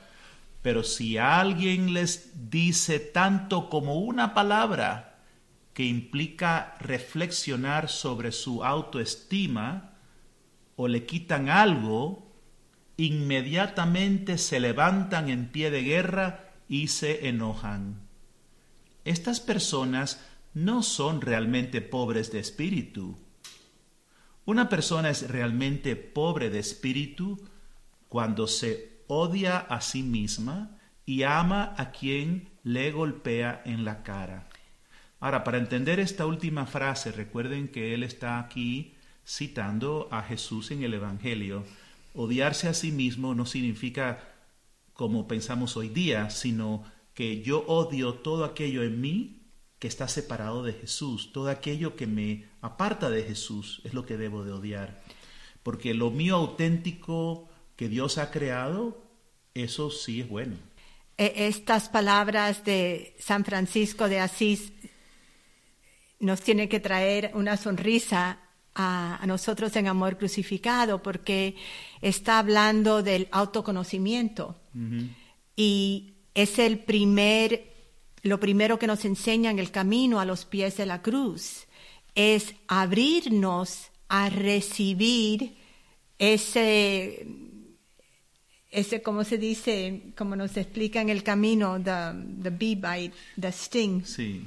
Pero 0.62 0.84
si 0.84 1.18
alguien 1.18 1.94
les 1.94 2.50
dice 2.50 3.00
tanto 3.00 3.70
como 3.70 3.96
una 3.96 4.34
palabra 4.34 5.18
que 5.72 5.84
implica 5.84 6.76
reflexionar 6.80 7.88
sobre 7.88 8.32
su 8.32 8.64
autoestima, 8.64 9.94
o 10.76 10.88
le 10.88 11.04
quitan 11.04 11.48
algo, 11.48 12.30
inmediatamente 12.96 14.38
se 14.38 14.60
levantan 14.60 15.28
en 15.28 15.48
pie 15.48 15.70
de 15.70 15.82
guerra 15.82 16.52
y 16.68 16.88
se 16.88 17.28
enojan. 17.28 18.09
Estas 19.04 19.40
personas 19.40 20.24
no 20.52 20.82
son 20.82 21.20
realmente 21.20 21.80
pobres 21.80 22.32
de 22.32 22.40
espíritu. 22.40 23.16
Una 24.44 24.68
persona 24.68 25.10
es 25.10 25.28
realmente 25.28 25.96
pobre 25.96 26.50
de 26.50 26.58
espíritu 26.58 27.40
cuando 28.08 28.46
se 28.46 29.02
odia 29.06 29.58
a 29.58 29.80
sí 29.80 30.02
misma 30.02 30.76
y 31.06 31.22
ama 31.22 31.74
a 31.76 31.92
quien 31.92 32.50
le 32.62 32.90
golpea 32.90 33.62
en 33.64 33.84
la 33.84 34.02
cara. 34.02 34.48
Ahora, 35.20 35.44
para 35.44 35.58
entender 35.58 36.00
esta 36.00 36.26
última 36.26 36.66
frase, 36.66 37.12
recuerden 37.12 37.68
que 37.68 37.94
él 37.94 38.02
está 38.02 38.38
aquí 38.38 38.94
citando 39.26 40.08
a 40.10 40.22
Jesús 40.22 40.70
en 40.70 40.82
el 40.82 40.94
Evangelio. 40.94 41.64
Odiarse 42.14 42.68
a 42.68 42.74
sí 42.74 42.90
mismo 42.90 43.34
no 43.34 43.46
significa 43.46 44.18
como 44.94 45.28
pensamos 45.28 45.76
hoy 45.76 45.88
día, 45.88 46.30
sino 46.30 46.84
que 47.14 47.42
yo 47.42 47.64
odio 47.66 48.14
todo 48.14 48.44
aquello 48.44 48.82
en 48.82 49.00
mí 49.00 49.40
que 49.78 49.88
está 49.88 50.08
separado 50.08 50.62
de 50.62 50.74
Jesús, 50.74 51.32
todo 51.32 51.48
aquello 51.48 51.96
que 51.96 52.06
me 52.06 52.48
aparta 52.60 53.08
de 53.10 53.22
Jesús 53.22 53.80
es 53.84 53.94
lo 53.94 54.04
que 54.04 54.16
debo 54.16 54.44
de 54.44 54.52
odiar. 54.52 55.02
Porque 55.62 55.94
lo 55.94 56.10
mío 56.10 56.36
auténtico 56.36 57.48
que 57.76 57.88
Dios 57.88 58.18
ha 58.18 58.30
creado, 58.30 59.02
eso 59.54 59.90
sí 59.90 60.20
es 60.20 60.28
bueno. 60.28 60.56
E, 61.16 61.48
estas 61.48 61.88
palabras 61.88 62.64
de 62.64 63.16
San 63.18 63.44
Francisco 63.44 64.08
de 64.08 64.20
Asís 64.20 64.72
nos 66.18 66.42
tienen 66.42 66.68
que 66.68 66.80
traer 66.80 67.30
una 67.34 67.56
sonrisa 67.56 68.38
a, 68.74 69.20
nosotros 69.26 69.74
en 69.76 69.88
amor 69.88 70.16
crucificado 70.16 71.02
porque 71.02 71.56
está 72.00 72.38
hablando 72.38 73.02
del 73.02 73.28
autoconocimiento 73.32 74.60
y 75.56 76.19
es 76.34 76.58
el 76.58 76.78
primer 76.78 77.70
lo 78.22 78.38
primero 78.38 78.78
que 78.78 78.86
nos 78.86 79.04
enseña 79.04 79.50
en 79.50 79.58
el 79.58 79.70
camino 79.70 80.20
a 80.20 80.24
los 80.24 80.44
pies 80.44 80.76
de 80.76 80.86
la 80.86 81.00
cruz 81.00 81.66
es 82.14 82.54
abrirnos 82.68 83.90
a 84.08 84.28
recibir 84.28 85.56
ese, 86.18 87.26
ese 88.70 89.02
como 89.02 89.24
se 89.24 89.38
dice, 89.38 90.12
como 90.16 90.36
nos 90.36 90.56
explica 90.56 91.00
en 91.00 91.08
el 91.08 91.22
camino, 91.22 91.80
the, 91.82 92.12
the 92.42 92.50
bee 92.50 92.74
bite, 92.74 93.14
the 93.40 93.48
sting. 93.48 94.04
Sí, 94.04 94.46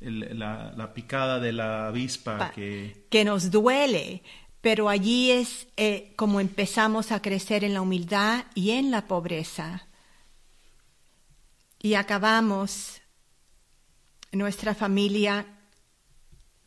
la, 0.00 0.92
picada 0.94 1.40
de 1.40 1.52
la 1.52 1.88
avispa 1.88 2.52
que... 2.54 3.06
Que 3.10 3.24
nos 3.24 3.50
duele, 3.50 4.22
pero 4.60 4.88
allí 4.88 5.30
es 5.30 5.66
eh, 5.76 6.12
como 6.14 6.40
empezamos 6.40 7.10
a 7.10 7.20
crecer 7.20 7.64
en 7.64 7.74
la 7.74 7.80
humildad 7.80 8.44
y 8.54 8.70
en 8.70 8.90
la 8.90 9.06
pobreza. 9.08 9.87
Y 11.80 11.94
acabamos 11.94 13.00
nuestra 14.32 14.74
familia 14.74 15.46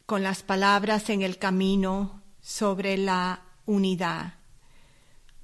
con 0.05 0.24
las 0.24 0.43
palabras 0.43 1.09
en 1.09 1.22
el 1.22 1.38
camino 1.38 2.22
sobre 2.41 2.97
la 2.97 3.43
unidad, 3.66 4.36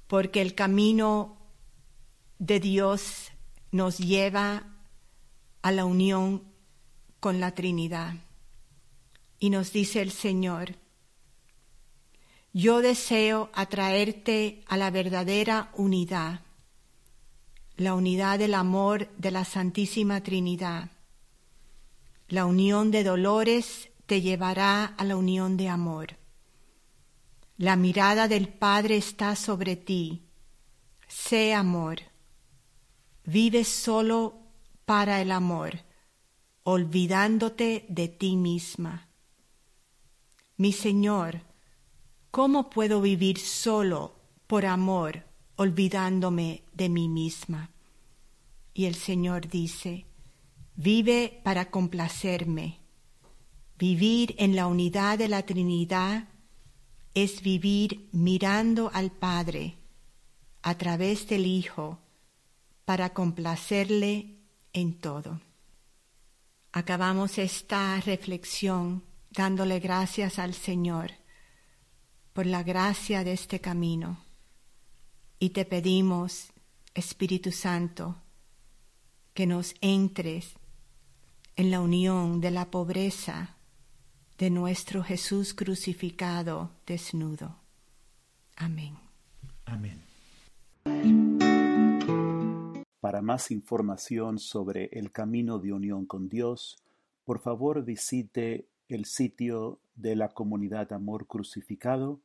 porque 0.06 0.42
el 0.42 0.54
camino 0.54 1.38
de 2.38 2.60
Dios 2.60 3.30
nos 3.70 3.98
lleva 3.98 4.64
a 5.62 5.72
la 5.72 5.84
unión 5.84 6.44
con 7.20 7.40
la 7.40 7.54
Trinidad. 7.54 8.14
Y 9.38 9.50
nos 9.50 9.72
dice 9.72 10.02
el 10.02 10.10
Señor, 10.10 10.76
yo 12.52 12.80
deseo 12.80 13.50
atraerte 13.54 14.64
a 14.66 14.76
la 14.76 14.90
verdadera 14.90 15.70
unidad, 15.74 16.40
la 17.78 17.94
unidad 17.94 18.38
del 18.38 18.52
amor 18.52 19.08
de 19.16 19.30
la 19.30 19.44
Santísima 19.44 20.22
Trinidad 20.22 20.90
la 22.28 22.44
unión 22.44 22.90
de 22.90 23.04
dolores 23.04 23.88
te 24.04 24.20
llevará 24.20 24.84
a 24.84 25.04
la 25.04 25.16
unión 25.16 25.56
de 25.56 25.70
amor. 25.70 26.18
La 27.56 27.74
mirada 27.74 28.28
del 28.28 28.48
Padre 28.48 28.98
está 28.98 29.34
sobre 29.34 29.76
ti. 29.76 30.28
Sé 31.08 31.54
amor. 31.54 32.00
Vive 33.24 33.64
solo 33.64 34.34
para 34.84 35.22
el 35.22 35.32
amor, 35.32 35.84
olvidándote 36.64 37.86
de 37.88 38.08
ti 38.08 38.36
misma. 38.36 39.08
Mi 40.58 40.72
Señor, 40.72 41.40
¿cómo 42.30 42.68
puedo 42.68 43.00
vivir 43.00 43.38
solo 43.38 44.16
por 44.46 44.66
amor, 44.66 45.24
olvidándome 45.58 46.62
de 46.72 46.88
mí 46.88 47.08
misma? 47.08 47.70
Y 48.72 48.86
el 48.86 48.94
Señor 48.94 49.48
dice, 49.48 50.06
Vive 50.76 51.40
para 51.42 51.70
complacerme. 51.70 52.78
Vivir 53.76 54.36
en 54.38 54.54
la 54.54 54.68
unidad 54.68 55.18
de 55.18 55.26
la 55.26 55.42
Trinidad 55.42 56.28
es 57.14 57.42
vivir 57.42 58.08
mirando 58.12 58.90
al 58.94 59.10
Padre 59.10 59.74
a 60.62 60.78
través 60.78 61.26
del 61.26 61.44
Hijo 61.46 61.98
para 62.84 63.12
complacerle 63.12 64.36
en 64.72 64.94
todo. 64.94 65.40
Acabamos 66.70 67.38
esta 67.38 68.00
reflexión 68.00 69.02
dándole 69.30 69.80
gracias 69.80 70.38
al 70.38 70.54
Señor 70.54 71.10
por 72.32 72.46
la 72.46 72.62
gracia 72.62 73.24
de 73.24 73.32
este 73.32 73.60
camino 73.60 74.27
y 75.38 75.50
te 75.50 75.64
pedimos, 75.64 76.52
Espíritu 76.94 77.52
Santo, 77.52 78.16
que 79.34 79.46
nos 79.46 79.74
entres 79.80 80.54
en 81.56 81.70
la 81.70 81.80
unión 81.80 82.40
de 82.40 82.50
la 82.50 82.70
pobreza 82.70 83.56
de 84.38 84.50
nuestro 84.50 85.02
Jesús 85.02 85.54
crucificado 85.54 86.70
desnudo. 86.86 87.56
Amén. 88.56 88.96
Amén. 89.64 90.02
Para 93.00 93.22
más 93.22 93.50
información 93.50 94.38
sobre 94.38 94.86
el 94.92 95.12
camino 95.12 95.58
de 95.58 95.72
unión 95.72 96.06
con 96.06 96.28
Dios, 96.28 96.82
por 97.24 97.40
favor 97.40 97.84
visite 97.84 98.68
el 98.88 99.04
sitio 99.04 99.80
de 99.94 100.16
la 100.16 100.28
comunidad 100.28 100.92
Amor 100.92 101.26
Crucificado, 101.26 102.20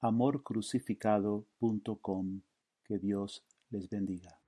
amorcrucificado.com. 0.00 2.40
Que 2.84 2.98
Dios 2.98 3.44
les 3.70 3.88
bendiga. 3.88 4.38